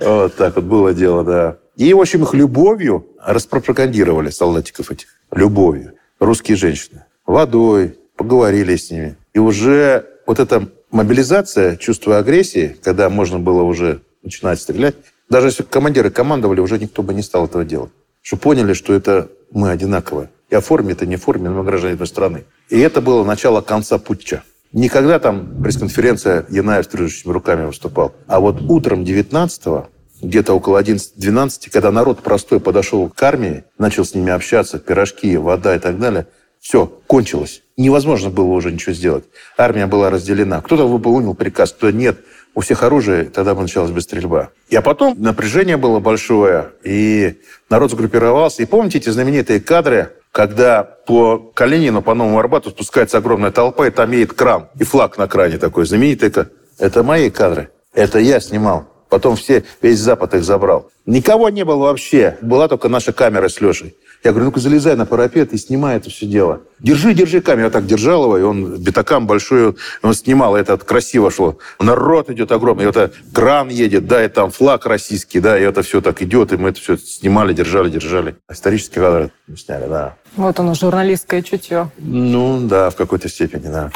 Вот 0.00 0.34
так 0.36 0.56
вот 0.56 0.64
было 0.64 0.92
дело, 0.92 1.24
да. 1.24 1.56
И, 1.76 1.92
в 1.94 2.00
общем, 2.00 2.22
их 2.22 2.34
любовью 2.34 3.06
распропагандировали 3.24 4.30
солдатиков 4.30 4.90
этих. 4.90 5.08
Любовью. 5.30 5.94
Русские 6.20 6.56
женщины. 6.56 7.04
Водой, 7.26 7.98
поговорили 8.16 8.76
с 8.76 8.90
ними. 8.90 9.16
И 9.32 9.38
уже 9.38 10.06
вот 10.26 10.38
эта 10.38 10.68
мобилизация, 10.90 11.76
чувство 11.76 12.18
агрессии, 12.18 12.76
когда 12.82 13.08
можно 13.08 13.38
было 13.38 13.62
уже 13.62 14.02
начинать 14.22 14.60
стрелять, 14.60 14.96
даже 15.30 15.48
если 15.48 15.62
командиры 15.62 16.10
командовали, 16.10 16.60
уже 16.60 16.78
никто 16.78 17.02
бы 17.02 17.14
не 17.14 17.22
стал 17.22 17.46
этого 17.46 17.64
делать. 17.64 17.90
Что 18.20 18.36
поняли, 18.36 18.74
что 18.74 18.92
это 18.92 19.30
мы 19.50 19.70
одинаковые. 19.70 20.28
И 20.50 20.54
о 20.54 20.60
форме 20.60 20.92
это 20.92 21.06
не 21.06 21.16
форме, 21.16 21.48
но 21.48 21.58
мы 21.58 21.64
граждане 21.64 21.94
одной 21.94 22.06
страны. 22.06 22.44
И 22.68 22.78
это 22.78 23.00
было 23.00 23.24
начало 23.24 23.62
конца 23.62 23.98
путча. 23.98 24.44
Никогда 24.72 25.18
там 25.18 25.62
пресс-конференция 25.62 26.46
Янаев 26.48 26.86
с 26.86 26.88
тряжущими 26.88 27.32
руками 27.32 27.66
выступал. 27.66 28.14
А 28.26 28.40
вот 28.40 28.62
утром 28.62 29.02
19-го, 29.02 29.88
где-то 30.22 30.54
около 30.54 30.80
11-12, 30.82 31.70
когда 31.70 31.90
народ 31.90 32.22
простой 32.22 32.58
подошел 32.58 33.08
к 33.10 33.22
армии, 33.22 33.64
начал 33.78 34.04
с 34.04 34.14
ними 34.14 34.32
общаться, 34.32 34.78
пирожки, 34.78 35.36
вода 35.36 35.76
и 35.76 35.78
так 35.78 35.98
далее, 35.98 36.26
все, 36.58 36.86
кончилось. 37.06 37.62
Невозможно 37.76 38.30
было 38.30 38.46
уже 38.46 38.72
ничего 38.72 38.94
сделать. 38.94 39.24
Армия 39.58 39.86
была 39.86 40.10
разделена. 40.10 40.60
Кто-то 40.62 40.88
выполнил 40.88 41.34
приказ, 41.34 41.72
кто 41.72 41.90
нет. 41.90 42.20
У 42.54 42.60
всех 42.60 42.82
оружие, 42.82 43.24
тогда 43.24 43.54
началась 43.54 43.90
бы 43.90 44.00
стрельба. 44.00 44.50
И 44.68 44.76
а 44.76 44.82
потом 44.82 45.16
напряжение 45.20 45.76
было 45.76 46.00
большое, 46.00 46.70
и 46.84 47.40
народ 47.68 47.90
сгруппировался. 47.90 48.62
И 48.62 48.66
помните 48.66 48.98
эти 48.98 49.08
знаменитые 49.08 49.58
кадры, 49.60 50.12
когда 50.32 50.82
по 50.82 51.38
Калинину, 51.54 52.02
по 52.02 52.14
Новому 52.14 52.38
Арбату 52.38 52.70
спускается 52.70 53.18
огромная 53.18 53.50
толпа, 53.52 53.86
и 53.86 53.90
там 53.90 54.10
едет 54.10 54.32
кран, 54.32 54.68
и 54.78 54.84
флаг 54.84 55.18
на 55.18 55.28
кране 55.28 55.58
такой 55.58 55.84
знаменитый. 55.84 56.32
Это 56.78 57.02
мои 57.02 57.30
кадры. 57.30 57.70
Это 57.94 58.18
я 58.18 58.40
снимал. 58.40 58.88
Потом 59.10 59.36
все, 59.36 59.62
весь 59.82 59.98
Запад 59.98 60.34
их 60.34 60.42
забрал. 60.42 60.90
Никого 61.04 61.50
не 61.50 61.66
было 61.66 61.84
вообще. 61.84 62.38
Была 62.40 62.66
только 62.66 62.88
наша 62.88 63.12
камера 63.12 63.48
с 63.48 63.60
Лешей. 63.60 63.94
Я 64.24 64.30
говорю, 64.30 64.46
ну-ка 64.46 64.60
залезай 64.60 64.94
на 64.94 65.04
парапет 65.04 65.52
и 65.52 65.58
снимай 65.58 65.96
это 65.96 66.08
все 66.08 66.26
дело. 66.26 66.60
Держи, 66.78 67.12
держи 67.12 67.40
камеру. 67.40 67.66
Я 67.66 67.70
так 67.70 67.86
держал 67.86 68.24
его, 68.24 68.38
и 68.38 68.42
он 68.42 68.76
битакам 68.76 69.26
большой, 69.26 69.76
он 70.02 70.14
снимал, 70.14 70.54
это 70.56 70.76
красиво 70.76 71.30
шло. 71.30 71.58
Народ 71.80 72.30
идет 72.30 72.52
огромный, 72.52 72.84
и 72.84 72.88
это 72.88 73.10
кран 73.32 73.68
едет, 73.68 74.06
да, 74.06 74.24
и 74.24 74.28
там 74.28 74.52
флаг 74.52 74.86
российский, 74.86 75.40
да, 75.40 75.58
и 75.58 75.62
это 75.62 75.82
все 75.82 76.00
так 76.00 76.22
идет, 76.22 76.52
и 76.52 76.56
мы 76.56 76.68
это 76.68 76.80
все 76.80 76.96
снимали, 76.96 77.52
держали, 77.52 77.90
держали. 77.90 78.36
Исторические 78.50 79.02
кадры 79.02 79.30
сняли, 79.56 79.88
да. 79.88 80.14
Вот 80.36 80.58
оно, 80.60 80.74
журналистское 80.74 81.42
чутье. 81.42 81.90
Ну, 81.98 82.60
да, 82.62 82.90
в 82.90 82.96
какой-то 82.96 83.28
степени, 83.28 83.66
да. 83.66 83.90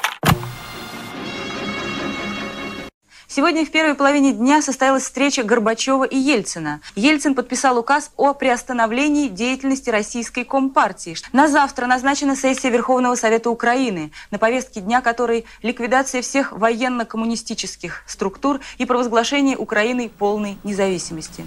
Сегодня 3.36 3.66
в 3.66 3.70
первой 3.70 3.94
половине 3.94 4.32
дня 4.32 4.62
состоялась 4.62 5.02
встреча 5.02 5.42
Горбачева 5.42 6.04
и 6.04 6.16
Ельцина. 6.16 6.80
Ельцин 6.94 7.34
подписал 7.34 7.76
указ 7.76 8.10
о 8.16 8.32
приостановлении 8.32 9.28
деятельности 9.28 9.90
Российской 9.90 10.42
Компартии. 10.42 11.14
На 11.34 11.46
завтра 11.46 11.84
назначена 11.84 12.34
сессия 12.34 12.70
Верховного 12.70 13.14
Совета 13.14 13.50
Украины, 13.50 14.10
на 14.30 14.38
повестке 14.38 14.80
дня 14.80 15.02
которой 15.02 15.44
ликвидация 15.60 16.22
всех 16.22 16.52
военно-коммунистических 16.52 18.04
структур 18.06 18.60
и 18.78 18.86
провозглашение 18.86 19.58
Украины 19.58 20.08
полной 20.08 20.56
независимости. 20.64 21.44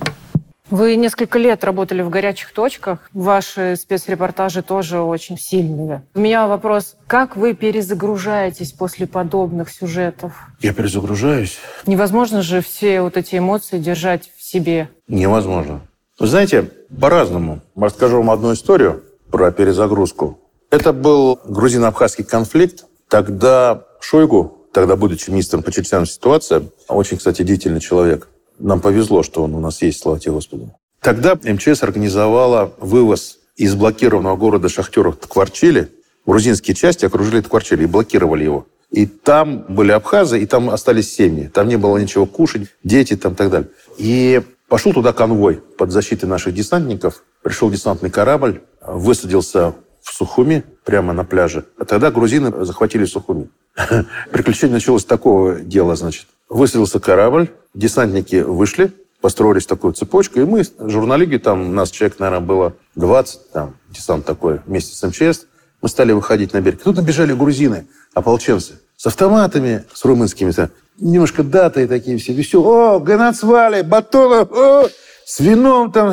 Вы 0.70 0.96
несколько 0.96 1.40
лет 1.40 1.64
работали 1.64 2.02
в 2.02 2.10
горячих 2.10 2.52
точках. 2.54 3.10
Ваши 3.14 3.76
спецрепортажи 3.76 4.62
тоже 4.62 5.00
очень 5.00 5.38
сильные. 5.38 6.04
У 6.14 6.20
меня 6.20 6.48
вопрос, 6.48 6.96
как 7.08 7.36
вы 7.36 7.54
перезагружаетесь 7.54 8.72
после 8.72 9.08
подобных 9.08 9.70
сюжетов? 9.72 10.34
Я 10.60 10.74
перезагружаюсь. 10.74 11.58
Невозможно 11.86 12.42
же 12.42 12.62
все 12.62 13.02
вот 13.02 13.18
эти 13.18 13.38
эмоции 13.38 13.80
держать 13.80 14.32
в 14.38 14.44
себе. 14.44 14.90
Невозможно. 15.08 15.82
Вы 16.20 16.28
знаете, 16.28 16.70
по-разному. 17.00 17.62
Расскажу 17.76 18.18
вам 18.18 18.30
одну 18.30 18.54
историю. 18.54 19.04
про 19.32 19.52
перезагрузку. 19.52 20.40
Это 20.72 20.92
был 20.92 21.40
грузино-абхазский 21.46 22.24
конфликт. 22.24 22.86
Тогда 23.08 23.86
Шойгу, 24.00 24.68
тогда 24.74 24.96
будучи 24.96 25.30
министром 25.30 25.62
по 25.62 25.72
чрезвычайным 25.72 26.08
ситуациям, 26.08 26.72
очень, 26.88 27.18
кстати, 27.18 27.44
деятельный 27.44 27.80
человек. 27.80 28.28
Нам 28.60 28.82
повезло, 28.82 29.24
что 29.24 29.44
он 29.44 29.56
у 29.56 29.60
нас 29.60 29.82
есть, 29.82 30.02
слава 30.02 30.20
тебе, 30.20 30.34
Господи. 30.34 30.70
Тогда 31.02 31.36
МЧС 31.36 31.82
организовала 31.84 32.74
вывоз 32.80 33.40
из 33.56 33.76
блокированного 33.76 34.36
города 34.36 34.70
шахтеров 34.70 35.18
Ткварчили. 35.18 35.90
Грузинские 36.26 36.76
части 36.76 37.06
окружили 37.06 37.42
Ткварчили 37.42 37.84
и 37.84 37.88
блокировали 37.88 38.44
его. 38.44 38.68
И 38.92 39.06
там 39.06 39.66
были 39.70 39.92
абхазы, 39.92 40.42
и 40.42 40.46
там 40.46 40.70
остались 40.70 41.14
семьи. 41.14 41.48
Там 41.48 41.68
не 41.68 41.78
было 41.78 41.98
ничего 41.98 42.26
кушать, 42.26 42.68
дети 42.84 43.16
там 43.16 43.34
и 43.34 43.36
так 43.36 43.50
далее. 43.50 43.70
И 43.98 44.42
пошел 44.68 44.94
туда 44.94 45.14
конвой 45.14 45.62
под 45.78 45.92
защитой 45.92 46.26
наших 46.26 46.54
десантников. 46.54 47.24
Пришел 47.44 47.70
десантный 47.70 48.10
корабль, 48.10 48.62
высадился 48.82 49.76
в 50.02 50.14
Сухуми, 50.14 50.64
прямо 50.84 51.14
на 51.14 51.24
пляже. 51.24 51.66
А 51.78 51.86
тогда 51.86 52.12
грузины 52.12 52.66
захватили 52.66 53.06
Сухуми. 53.06 53.50
Приключение 54.32 54.76
началось 54.76 55.04
с 55.04 55.06
такого 55.06 55.56
дела, 55.56 55.96
значит. 55.96 56.28
Высадился 56.50 57.00
корабль, 57.00 57.50
десантники 57.74 58.38
вышли, 58.38 58.92
построились 59.22 59.66
такую 59.66 59.94
цепочку, 59.94 60.40
и 60.40 60.46
мы, 60.46 60.64
журналиги, 60.80 61.38
там, 61.38 61.70
у 61.70 61.72
нас 61.72 61.92
человек, 61.92 62.20
наверное, 62.20 62.46
было 62.46 62.74
20, 62.96 63.52
там, 63.52 63.76
десант 63.90 64.26
такой, 64.26 64.62
вместе 64.66 64.96
с 64.96 65.08
МЧС, 65.08 65.46
мы 65.82 65.90
стали 65.90 66.12
выходить 66.12 66.54
на 66.54 66.62
берег. 66.62 66.82
Тут 66.84 66.98
набежали 66.98 67.34
грузины, 67.34 67.88
ополченцы, 68.14 68.80
с 68.98 69.06
автоматами, 69.06 69.86
с 69.94 70.04
румынскими, 70.04 70.52
там, 70.52 70.70
немножко 71.00 71.44
даты 71.44 71.88
такие 71.88 72.18
все, 72.18 72.34
и 72.34 72.42
все, 72.42 72.62
о, 72.62 73.00
ганацвали, 73.00 73.82
батонов, 73.84 74.52
о, 74.52 74.90
с 75.26 75.40
вином, 75.40 75.92
там, 75.92 76.12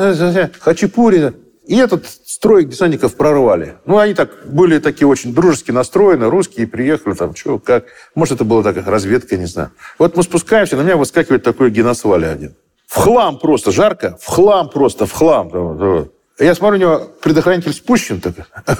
хачапури. 0.59 1.33
И 1.67 1.75
этот 1.75 2.05
строй 2.25 2.63
десантников 2.63 3.15
прорвали. 3.15 3.75
Ну, 3.85 3.97
они 3.97 4.13
так 4.13 4.29
были 4.45 4.79
такие 4.79 5.05
очень 5.05 5.33
дружески 5.33 5.71
настроены, 5.71 6.29
русские, 6.29 6.65
приехали 6.65 7.13
там, 7.13 7.35
что, 7.35 7.59
как. 7.59 7.87
Может, 8.15 8.35
это 8.35 8.45
была 8.45 8.63
такая 8.63 8.85
разведка, 8.85 9.35
не 9.35 9.47
знаю. 9.47 9.71
Вот 9.99 10.15
мы 10.15 10.23
спускаемся, 10.23 10.77
на 10.77 10.83
меня 10.83 10.95
выскакивает 10.95 11.43
такой 11.43 11.69
геноцвали 11.69 12.25
один. 12.25 12.55
В 12.87 12.95
хлам 12.95 13.37
просто, 13.37 13.73
жарко, 13.73 14.17
в 14.21 14.27
хлам 14.27 14.69
просто, 14.69 15.05
в 15.05 15.11
хлам. 15.11 16.09
Я 16.39 16.55
смотрю, 16.55 16.77
у 16.77 16.79
него 16.79 17.11
предохранитель 17.21 17.73
спущен, 17.73 18.21
так, 18.21 18.35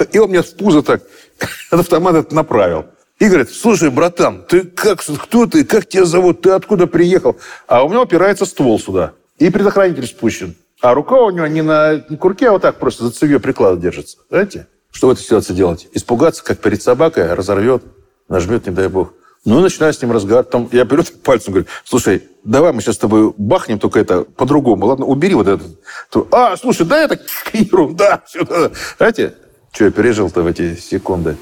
и 0.13 0.17
он 0.17 0.29
мне 0.29 0.41
в 0.41 0.55
пузо 0.55 0.81
так 0.81 1.01
от 1.71 1.79
автомата 1.81 2.33
направил. 2.33 2.85
И 3.19 3.27
говорит, 3.27 3.49
слушай, 3.49 3.89
братан, 3.89 4.45
ты 4.47 4.61
как, 4.61 5.03
кто 5.03 5.45
ты, 5.45 5.65
как 5.65 5.89
тебя 5.89 6.05
зовут, 6.05 6.41
ты 6.41 6.51
откуда 6.51 6.87
приехал? 6.87 7.35
А 7.67 7.83
у 7.83 7.89
меня 7.89 8.01
упирается 8.01 8.45
ствол 8.45 8.79
сюда, 8.79 9.11
и 9.39 9.49
предохранитель 9.49 10.07
спущен. 10.07 10.55
А 10.81 10.93
рука 10.93 11.19
у 11.21 11.31
него 11.31 11.47
не 11.47 11.61
на 11.61 11.99
курке, 12.19 12.49
а 12.49 12.51
вот 12.51 12.61
так 12.61 12.77
просто 12.77 13.05
за 13.05 13.11
цевье 13.11 13.39
приклада 13.39 13.81
держится. 13.81 14.17
Знаете? 14.29 14.67
Что 14.91 15.07
в 15.07 15.11
этой 15.11 15.21
ситуации 15.21 15.53
делать? 15.53 15.87
Испугаться, 15.93 16.43
как 16.43 16.59
перед 16.59 16.81
собакой, 16.81 17.33
разорвет, 17.33 17.83
нажмет, 18.29 18.67
не 18.67 18.73
дай 18.73 18.87
бог. 18.87 19.13
Ну, 19.45 19.59
начинаю 19.59 19.93
с 19.93 20.01
ним 20.01 20.11
разговаривать. 20.11 20.51
Там, 20.51 20.69
я 20.71 20.85
беру 20.85 21.03
пальцем, 21.23 21.53
говорю, 21.53 21.67
слушай, 21.83 22.23
давай 22.43 22.73
мы 22.73 22.81
сейчас 22.81 22.95
с 22.95 22.99
тобой 22.99 23.33
бахнем, 23.37 23.79
только 23.79 23.99
это 23.99 24.23
по-другому. 24.23 24.85
Ладно, 24.85 25.05
убери 25.05 25.33
вот 25.33 25.47
этот. 25.47 25.67
А, 26.31 26.55
слушай, 26.57 26.85
да 26.85 27.03
это 27.03 27.19
ерунда. 27.53 28.23
Знаете, 28.97 29.35
что 29.71 29.85
я 29.85 29.91
пережил-то 29.91 30.41
в 30.41 30.47
эти 30.47 30.75
секунды? 30.75 31.37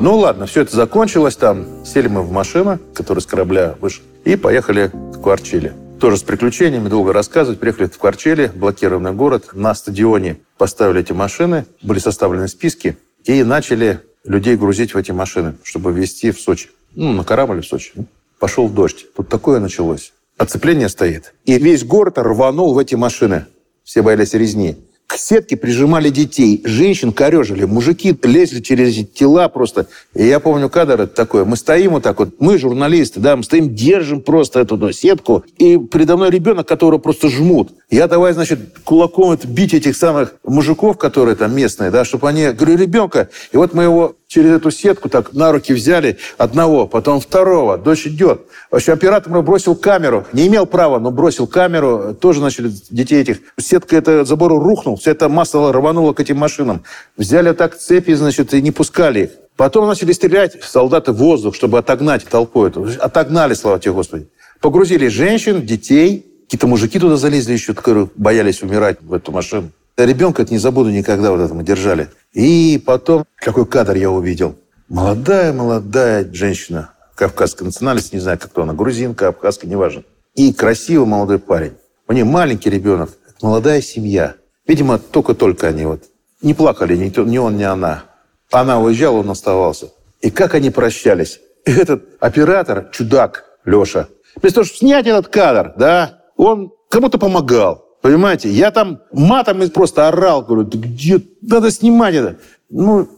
Ну 0.00 0.16
ладно, 0.16 0.46
все 0.46 0.62
это 0.62 0.74
закончилось 0.74 1.36
там. 1.36 1.84
Сели 1.84 2.08
мы 2.08 2.22
в 2.22 2.32
машину, 2.32 2.78
которая 2.94 3.20
с 3.20 3.26
корабля 3.26 3.74
вышла, 3.82 4.02
и 4.24 4.34
поехали 4.34 4.90
в 4.94 5.20
Кварчили. 5.20 5.74
Тоже 6.00 6.16
с 6.16 6.22
приключениями, 6.22 6.88
долго 6.88 7.12
рассказывать. 7.12 7.60
Приехали 7.60 7.86
в 7.86 7.98
Кварчели, 7.98 8.50
блокированный 8.54 9.12
город. 9.12 9.50
На 9.52 9.74
стадионе 9.74 10.38
поставили 10.56 11.02
эти 11.02 11.12
машины, 11.12 11.66
были 11.82 11.98
составлены 11.98 12.48
списки, 12.48 12.96
и 13.24 13.42
начали 13.42 14.00
людей 14.24 14.56
грузить 14.56 14.94
в 14.94 14.96
эти 14.96 15.12
машины, 15.12 15.56
чтобы 15.64 15.92
везти 15.92 16.30
в 16.30 16.40
Сочи. 16.40 16.70
Ну, 16.94 17.12
на 17.12 17.22
корабль 17.22 17.60
в 17.60 17.66
Сочи. 17.66 17.92
Пошел 18.38 18.70
дождь. 18.70 19.04
Тут 19.14 19.28
такое 19.28 19.60
началось. 19.60 20.14
Оцепление 20.38 20.88
стоит. 20.88 21.34
И 21.44 21.58
весь 21.58 21.84
город 21.84 22.16
рванул 22.16 22.72
в 22.72 22.78
эти 22.78 22.94
машины. 22.94 23.44
Все 23.84 24.00
боялись 24.00 24.32
резни 24.32 24.78
к 25.10 25.18
сетке 25.18 25.56
прижимали 25.56 26.08
детей, 26.08 26.62
женщин 26.64 27.12
корежили, 27.12 27.64
мужики 27.64 28.16
лезли 28.22 28.60
через 28.60 28.94
тела 29.08 29.48
просто. 29.48 29.88
И 30.14 30.24
я 30.24 30.38
помню 30.38 30.68
кадр 30.68 31.08
такой, 31.08 31.44
мы 31.44 31.56
стоим 31.56 31.94
вот 31.94 32.04
так 32.04 32.20
вот, 32.20 32.36
мы 32.38 32.58
журналисты, 32.58 33.18
да, 33.18 33.34
мы 33.34 33.42
стоим, 33.42 33.74
держим 33.74 34.20
просто 34.20 34.60
эту 34.60 34.76
ну, 34.76 34.92
сетку, 34.92 35.42
и 35.58 35.78
передо 35.78 36.16
мной 36.16 36.30
ребенок, 36.30 36.68
которого 36.68 37.00
просто 37.00 37.28
жмут. 37.28 37.72
Я 37.90 38.06
давай, 38.06 38.34
значит, 38.34 38.60
кулаком 38.84 39.32
это 39.32 39.48
бить 39.48 39.74
этих 39.74 39.96
самых 39.96 40.36
мужиков, 40.44 40.96
которые 40.96 41.34
там 41.34 41.56
местные, 41.56 41.90
да, 41.90 42.04
чтобы 42.04 42.28
они, 42.28 42.46
говорю, 42.50 42.76
ребенка, 42.76 43.30
и 43.50 43.56
вот 43.56 43.74
мы 43.74 43.82
его 43.82 44.14
через 44.30 44.52
эту 44.52 44.70
сетку 44.70 45.08
так 45.08 45.32
на 45.32 45.50
руки 45.50 45.74
взяли 45.74 46.16
одного, 46.38 46.86
потом 46.86 47.20
второго. 47.20 47.76
Дочь 47.76 48.06
идет. 48.06 48.42
В 48.70 48.76
общем, 48.76 48.92
оператор 48.92 49.42
бросил 49.42 49.74
камеру. 49.74 50.24
Не 50.32 50.46
имел 50.46 50.66
права, 50.66 51.00
но 51.00 51.10
бросил 51.10 51.48
камеру. 51.48 52.14
Тоже 52.14 52.40
начали 52.40 52.70
детей 52.90 53.20
этих. 53.20 53.40
Сетка 53.58 53.96
это 53.96 54.24
забор 54.24 54.52
рухнул. 54.52 54.96
Вся 54.96 55.10
эта 55.10 55.28
масса 55.28 55.72
рванула 55.72 56.12
к 56.12 56.20
этим 56.20 56.38
машинам. 56.38 56.84
Взяли 57.16 57.52
так 57.52 57.76
цепи, 57.76 58.12
значит, 58.14 58.54
и 58.54 58.62
не 58.62 58.70
пускали 58.70 59.24
их. 59.24 59.30
Потом 59.56 59.88
начали 59.88 60.12
стрелять 60.12 60.62
солдаты 60.62 61.10
в 61.10 61.16
воздух, 61.16 61.56
чтобы 61.56 61.78
отогнать 61.78 62.24
толпу 62.24 62.64
эту. 62.64 62.88
Отогнали, 63.00 63.54
слава 63.54 63.80
тебе, 63.80 63.94
Господи. 63.94 64.28
Погрузили 64.60 65.08
женщин, 65.08 65.66
детей. 65.66 66.24
Какие-то 66.44 66.68
мужики 66.68 67.00
туда 67.00 67.16
залезли 67.16 67.54
еще, 67.54 67.74
которые 67.74 68.08
боялись 68.14 68.62
умирать 68.62 68.98
в 69.02 69.12
эту 69.12 69.32
машину. 69.32 69.70
Ребенка 70.04 70.42
это 70.42 70.52
не 70.52 70.58
забуду 70.58 70.90
никогда, 70.90 71.30
вот 71.30 71.40
это 71.40 71.54
мы 71.54 71.62
держали. 71.62 72.08
И 72.32 72.82
потом, 72.84 73.24
какой 73.36 73.66
кадр 73.66 73.96
я 73.96 74.10
увидел. 74.10 74.56
Молодая-молодая 74.88 76.28
женщина, 76.32 76.90
кавказской 77.14 77.64
национальности, 77.64 78.14
не 78.14 78.20
знаю, 78.20 78.38
как 78.38 78.50
кто 78.50 78.62
она, 78.62 78.72
грузинка, 78.72 79.28
абхазка, 79.28 79.66
неважно. 79.66 80.04
И 80.34 80.52
красивый 80.52 81.06
молодой 81.06 81.38
парень. 81.38 81.72
У 82.08 82.12
нее 82.12 82.24
маленький 82.24 82.70
ребенок, 82.70 83.10
молодая 83.42 83.80
семья. 83.82 84.34
Видимо, 84.66 84.98
только-только 84.98 85.68
они 85.68 85.86
вот 85.86 86.04
не 86.42 86.54
плакали, 86.54 86.96
ни, 86.96 87.12
ни 87.28 87.38
он, 87.38 87.56
ни 87.56 87.62
она. 87.62 88.04
Она 88.50 88.80
уезжала, 88.80 89.18
он 89.18 89.30
оставался. 89.30 89.90
И 90.20 90.30
как 90.30 90.54
они 90.54 90.70
прощались. 90.70 91.40
И 91.66 91.72
этот 91.72 92.04
оператор, 92.20 92.88
чудак 92.92 93.44
Леша, 93.64 94.08
вместо 94.36 94.56
того, 94.56 94.64
чтобы 94.64 94.78
снять 94.78 95.06
этот 95.06 95.28
кадр, 95.28 95.74
да, 95.76 96.22
он 96.36 96.72
кому-то 96.88 97.18
помогал. 97.18 97.84
Понимаете? 98.00 98.48
Я 98.48 98.70
там 98.70 99.00
матом 99.12 99.68
просто 99.70 100.08
орал, 100.08 100.42
говорю, 100.42 100.64
да 100.64 100.78
где, 100.78 101.20
надо 101.42 101.70
снимать 101.70 102.14
это. 102.14 102.36
Ну, 102.70 103.08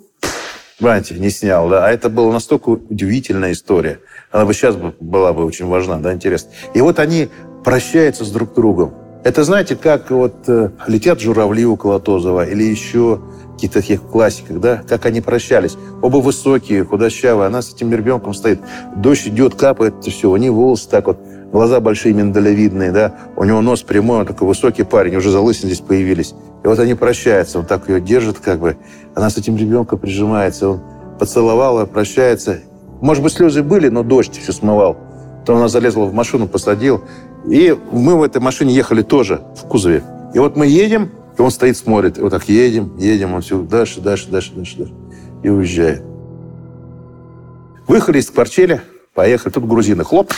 понимаете, 0.79 1.15
не 1.15 1.31
снял, 1.31 1.69
да. 1.69 1.87
А 1.87 1.91
это 1.91 2.09
была 2.09 2.33
настолько 2.33 2.71
удивительная 2.71 3.53
история. 3.53 4.01
Она 4.33 4.45
бы 4.45 4.55
сейчас 4.55 4.77
была 4.99 5.33
бы 5.33 5.45
очень 5.45 5.67
важна, 5.67 5.99
да, 5.99 6.13
интересно. 6.13 6.51
И 6.75 6.81
вот 6.81 6.99
они 6.99 7.29
прощаются 7.65 8.25
с 8.25 8.31
друг 8.31 8.55
другом. 8.55 8.95
Это, 9.25 9.45
знаете, 9.45 9.77
как 9.77 10.11
вот 10.11 10.49
э, 10.49 10.71
летят 10.89 11.21
журавли 11.21 11.65
у 11.65 11.77
Колотозова 11.77 12.45
или 12.45 12.65
еще 12.65 13.21
каких-то 13.55 13.81
таких 13.81 14.03
классиках, 14.03 14.59
да, 14.59 14.83
как 14.89 15.07
они 15.07 15.21
прощались. 15.21 15.77
Оба 16.01 16.17
высокие, 16.17 16.85
худощавые, 16.85 17.47
она 17.47 17.63
с 17.63 17.73
этим 17.73 17.93
ребенком 17.93 18.35
стоит. 18.35 18.61
Дождь 18.97 19.29
идет, 19.29 19.55
капает, 19.55 19.95
все, 20.05 20.29
у 20.29 20.37
нее 20.37 20.51
волосы 20.51 20.89
так 20.89 21.07
вот 21.07 21.19
глаза 21.53 21.79
большие, 21.79 22.15
миндалевидные, 22.15 22.91
да, 22.91 23.15
у 23.37 23.45
него 23.45 23.61
нос 23.61 23.83
прямой, 23.83 24.21
он 24.21 24.27
такой 24.27 24.49
высокий 24.49 24.83
парень, 24.83 25.15
уже 25.15 25.31
залысины 25.31 25.71
здесь 25.71 25.87
появились. 25.87 26.35
И 26.65 26.67
вот 26.67 26.79
они 26.81 26.95
прощаются, 26.95 27.61
он 27.61 27.67
так 27.67 27.89
ее 27.89 28.01
держит, 28.01 28.39
как 28.39 28.59
бы, 28.59 28.77
она 29.15 29.31
с 29.31 29.37
этим 29.37 29.57
ребенком 29.57 30.01
прижимается, 30.01 30.69
он 30.71 30.81
поцеловал 31.21 31.81
ее, 31.81 31.87
прощается. 31.87 32.59
Может 33.01 33.23
быть, 33.23 33.33
слезы 33.35 33.63
были, 33.63 33.89
но 33.89 34.03
дождь 34.03 34.41
все 34.41 34.53
смывал. 34.53 34.97
То 35.45 35.57
она 35.57 35.69
залезла 35.69 36.05
в 36.05 36.15
машину, 36.15 36.47
посадил. 36.49 37.03
И 37.47 37.77
мы 37.91 38.17
в 38.17 38.23
этой 38.23 38.41
машине 38.41 38.75
ехали 38.75 39.03
тоже 39.03 39.43
в 39.57 39.67
кузове. 39.67 40.05
И 40.35 40.39
вот 40.39 40.57
мы 40.57 40.67
едем, 40.67 41.11
и 41.37 41.43
он 41.43 41.51
стоит, 41.51 41.77
смотрит. 41.77 42.19
И 42.19 42.21
вот 42.21 42.31
так 42.31 42.49
едем, 42.49 42.97
едем, 42.99 43.35
он 43.35 43.43
все 43.43 43.61
дальше, 43.61 44.01
дальше, 44.01 44.29
дальше, 44.31 44.53
дальше, 44.55 44.77
дальше. 44.77 44.95
И 45.43 45.49
уезжает. 45.49 46.03
Выехали 47.89 48.19
из 48.19 48.31
Кварчеля, 48.31 48.83
поехали. 49.15 49.53
Тут 49.53 49.67
грузины. 49.67 50.05
Хлоп, 50.05 50.33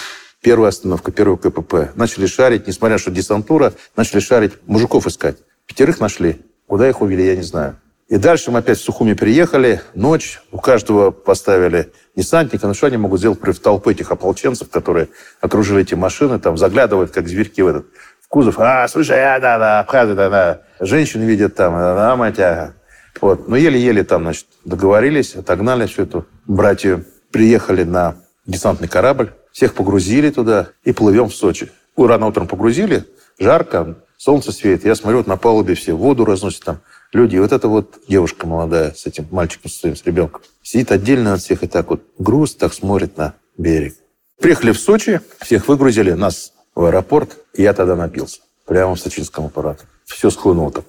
Первая 0.45 0.69
остановка, 0.69 1.11
первый 1.11 1.39
КПП. 1.39 1.97
Начали 1.97 2.27
шарить, 2.27 2.67
несмотря 2.67 2.99
что 2.99 3.11
десантура, 3.11 3.73
начали 3.97 4.21
шарить, 4.21 4.53
мужиков 4.67 5.07
искать. 5.07 5.39
Пятерых 5.67 6.01
нашли. 6.01 6.43
Куда 6.67 6.87
их 6.87 7.01
увели, 7.01 7.25
я 7.25 7.35
не 7.35 7.43
знаю. 7.43 7.79
И 8.09 8.19
дальше 8.19 8.51
мы 8.51 8.59
опять 8.59 8.79
в 8.79 8.83
Сухуми 8.83 9.15
приехали, 9.15 9.81
ночь, 9.95 10.43
у 10.53 10.59
каждого 10.59 11.11
поставили 11.11 11.91
десантника. 12.15 12.67
Ну 12.67 12.75
что 12.75 12.89
они 12.89 12.99
могут 12.99 13.21
сделать 13.21 13.41
против 13.41 13.61
толпы 13.61 13.93
этих 13.93 14.11
ополченцев, 14.11 14.69
которые 14.69 15.09
окружили 15.41 15.83
эти 15.83 15.95
машины, 15.95 16.39
там 16.39 16.59
заглядывают, 16.59 17.13
как 17.13 17.29
зверьки 17.29 17.63
в 17.63 17.69
этот 17.69 17.87
в 18.21 18.29
кузов. 18.29 18.59
А, 18.59 18.87
слушай, 18.89 19.19
а, 19.19 19.41
да, 19.41 19.59
да, 19.59 19.81
абхазы, 19.81 20.15
да, 20.15 20.29
да. 20.29 20.61
Женщины 20.81 21.25
видят 21.25 21.55
там, 21.55 21.73
да, 21.73 22.15
мать, 22.17 22.39
а. 22.39 22.75
Вот. 23.21 23.49
Но 23.49 23.57
еле-еле 23.57 24.05
там, 24.05 24.23
значит, 24.23 24.47
договорились, 24.65 25.35
отогнали 25.35 25.87
всю 25.87 26.03
эту 26.03 26.27
братью. 26.47 27.07
Приехали 27.33 27.85
на 27.85 28.17
десантный 28.47 28.87
корабль, 28.87 29.33
всех 29.51 29.75
погрузили 29.75 30.31
туда 30.31 30.69
и 30.85 30.93
плывем 30.93 31.29
в 31.29 31.35
Сочи. 31.35 31.71
Рано 31.97 32.27
утром 32.27 32.49
погрузили, 32.49 33.05
жарко, 33.39 33.97
солнце 34.17 34.53
светит, 34.53 34.85
я 34.85 34.95
смотрю, 34.95 35.19
вот 35.19 35.27
на 35.27 35.37
палубе 35.37 35.75
все 35.75 35.93
воду 35.93 36.25
разносят 36.25 36.65
там 36.65 36.81
люди. 37.13 37.37
И 37.37 37.39
вот 37.39 37.53
эта 37.53 37.69
вот 37.69 38.01
девушка 38.09 38.47
молодая 38.47 38.93
с 38.93 39.07
этим 39.07 39.27
мальчиком 39.31 39.71
своим, 39.71 39.97
с 39.97 40.05
ребенком, 40.05 40.43
сидит 40.63 40.93
отдельно 40.93 41.35
от 41.35 41.41
всех 41.41 41.63
и 41.63 41.67
так 41.67 41.91
вот 41.91 42.03
груз 42.19 42.55
так 42.55 42.73
смотрит 42.73 43.17
на 43.17 43.35
берег. 43.57 43.95
Приехали 44.41 44.73
в 44.73 44.79
Сочи, 44.79 45.21
всех 45.41 45.69
выгрузили, 45.69 46.13
нас 46.13 46.53
в 46.75 46.85
аэропорт, 46.85 47.39
и 47.55 47.63
я 47.63 47.73
тогда 47.73 47.97
напился. 47.97 48.41
Прямо 48.67 48.95
в 48.95 49.01
сочинском 49.01 49.47
аппарате. 49.47 49.85
Все 50.05 50.31
схлынуло 50.31 50.73
так. 50.73 50.85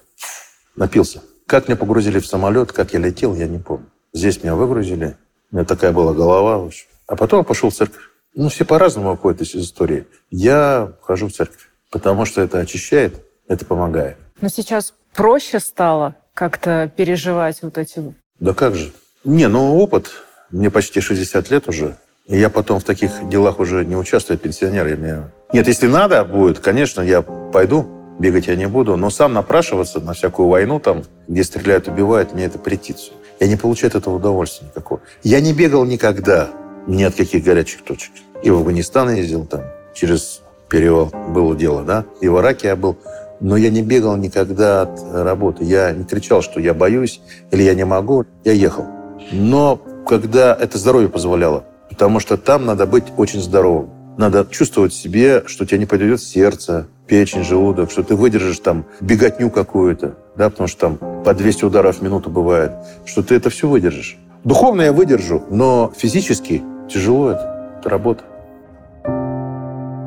Напился. 0.76 1.22
Как 1.46 1.68
меня 1.68 1.76
погрузили 1.76 2.18
в 2.18 2.26
самолет, 2.26 2.72
как 2.72 2.92
я 2.92 2.98
летел, 2.98 3.34
я 3.34 3.46
не 3.46 3.58
помню. 3.58 3.86
Здесь 4.12 4.42
меня 4.42 4.54
выгрузили. 4.56 5.16
У 5.52 5.56
меня 5.56 5.64
такая 5.64 5.92
была 5.92 6.12
голова. 6.12 6.58
В 6.58 6.66
общем. 6.66 6.86
А 7.06 7.16
потом 7.16 7.44
пошел 7.44 7.70
в 7.70 7.74
церковь. 7.74 8.02
Ну, 8.34 8.48
все 8.48 8.64
по-разному 8.64 9.12
выходят 9.12 9.40
из 9.42 9.54
истории. 9.54 10.06
Я 10.30 10.92
хожу 11.02 11.28
в 11.28 11.32
церковь, 11.32 11.70
потому 11.90 12.24
что 12.24 12.40
это 12.40 12.58
очищает, 12.58 13.24
это 13.48 13.64
помогает. 13.64 14.16
Но 14.40 14.48
сейчас 14.48 14.94
проще 15.14 15.60
стало 15.60 16.14
как-то 16.34 16.90
переживать 16.94 17.62
вот 17.62 17.78
эти... 17.78 18.14
Да 18.40 18.52
как 18.52 18.74
же. 18.74 18.92
Не, 19.24 19.48
ну 19.48 19.76
опыт. 19.76 20.10
Мне 20.50 20.70
почти 20.70 21.00
60 21.00 21.50
лет 21.50 21.68
уже. 21.68 21.96
И 22.26 22.38
я 22.38 22.50
потом 22.50 22.80
в 22.80 22.84
таких 22.84 23.28
делах 23.28 23.58
уже 23.58 23.84
не 23.84 23.96
участвую, 23.96 24.38
пенсионер. 24.38 24.86
Я 24.86 24.96
мне... 24.96 25.22
Нет, 25.52 25.66
если 25.66 25.86
надо 25.86 26.24
будет, 26.24 26.58
конечно, 26.58 27.00
я 27.00 27.22
пойду, 27.22 27.86
бегать 28.18 28.46
я 28.48 28.56
не 28.56 28.66
буду, 28.66 28.96
но 28.96 29.10
сам 29.10 29.32
напрашиваться 29.32 30.00
на 30.00 30.12
всякую 30.12 30.48
войну, 30.48 30.80
там, 30.80 31.04
где 31.28 31.44
стреляют, 31.44 31.88
убивают, 31.88 32.32
мне 32.32 32.44
это 32.44 32.58
претит 32.58 32.98
Я 33.40 33.48
не 33.48 33.56
получаю 33.56 33.90
от 33.90 33.96
этого 33.96 34.16
удовольствия 34.16 34.66
никакого. 34.66 35.00
Я 35.22 35.40
не 35.40 35.52
бегал 35.52 35.84
никогда 35.84 36.50
ни 36.86 37.02
от 37.02 37.14
каких 37.14 37.44
горячих 37.44 37.82
точек. 37.82 38.12
И 38.42 38.50
в 38.50 38.56
Афганистан 38.56 39.14
ездил 39.14 39.46
там, 39.46 39.62
через 39.94 40.42
перевал 40.68 41.12
было 41.28 41.54
дело, 41.56 41.82
да, 41.82 42.04
и 42.20 42.28
в 42.28 42.38
Ираке 42.38 42.68
я 42.68 42.76
был. 42.76 42.96
Но 43.38 43.56
я 43.56 43.68
не 43.68 43.82
бегал 43.82 44.16
никогда 44.16 44.82
от 44.82 44.98
работы. 45.12 45.62
Я 45.64 45.92
не 45.92 46.04
кричал, 46.04 46.40
что 46.40 46.58
я 46.58 46.72
боюсь 46.72 47.20
или 47.50 47.62
я 47.62 47.74
не 47.74 47.84
могу. 47.84 48.24
Я 48.44 48.52
ехал. 48.52 48.86
Но 49.30 49.78
когда 50.06 50.56
это 50.58 50.78
здоровье 50.78 51.10
позволяло, 51.10 51.64
потому 51.90 52.18
что 52.18 52.36
там 52.38 52.64
надо 52.64 52.86
быть 52.86 53.04
очень 53.16 53.40
здоровым. 53.40 53.90
Надо 54.16 54.46
чувствовать 54.50 54.94
себе, 54.94 55.42
что 55.46 55.66
тебе 55.66 55.80
не 55.80 55.86
подойдет 55.86 56.22
сердце, 56.22 56.86
печень, 57.06 57.44
желудок, 57.44 57.90
что 57.90 58.02
ты 58.02 58.16
выдержишь 58.16 58.60
там 58.60 58.86
беготню 59.00 59.50
какую-то, 59.50 60.14
да, 60.36 60.48
потому 60.48 60.68
что 60.68 60.80
там 60.80 61.22
по 61.22 61.34
200 61.34 61.66
ударов 61.66 61.98
в 61.98 62.02
минуту 62.02 62.30
бывает, 62.30 62.72
что 63.04 63.22
ты 63.22 63.34
это 63.34 63.50
все 63.50 63.68
выдержишь. 63.68 64.16
Духовно 64.44 64.82
я 64.82 64.92
выдержу, 64.92 65.42
но 65.50 65.92
физически 65.96 66.62
тяжело 66.88 67.30
это, 67.30 67.74
это 67.80 67.90
работа. 67.90 68.24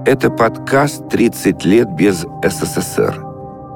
Это 0.10 0.32
подкаст 0.32 1.04
«30 1.14 1.68
лет 1.68 1.88
без 1.92 2.26
СССР», 2.44 3.24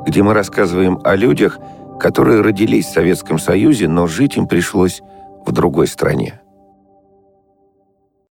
где 0.08 0.24
мы 0.24 0.34
рассказываем 0.34 1.00
о 1.04 1.16
людях, 1.16 1.60
которые 2.00 2.42
родились 2.42 2.88
в 2.88 2.92
Советском 2.92 3.38
Союзе, 3.38 3.88
но 3.88 4.08
жить 4.08 4.36
им 4.36 4.48
пришлось 4.48 5.04
в 5.46 5.52
другой 5.52 5.86
стране. 5.86 6.42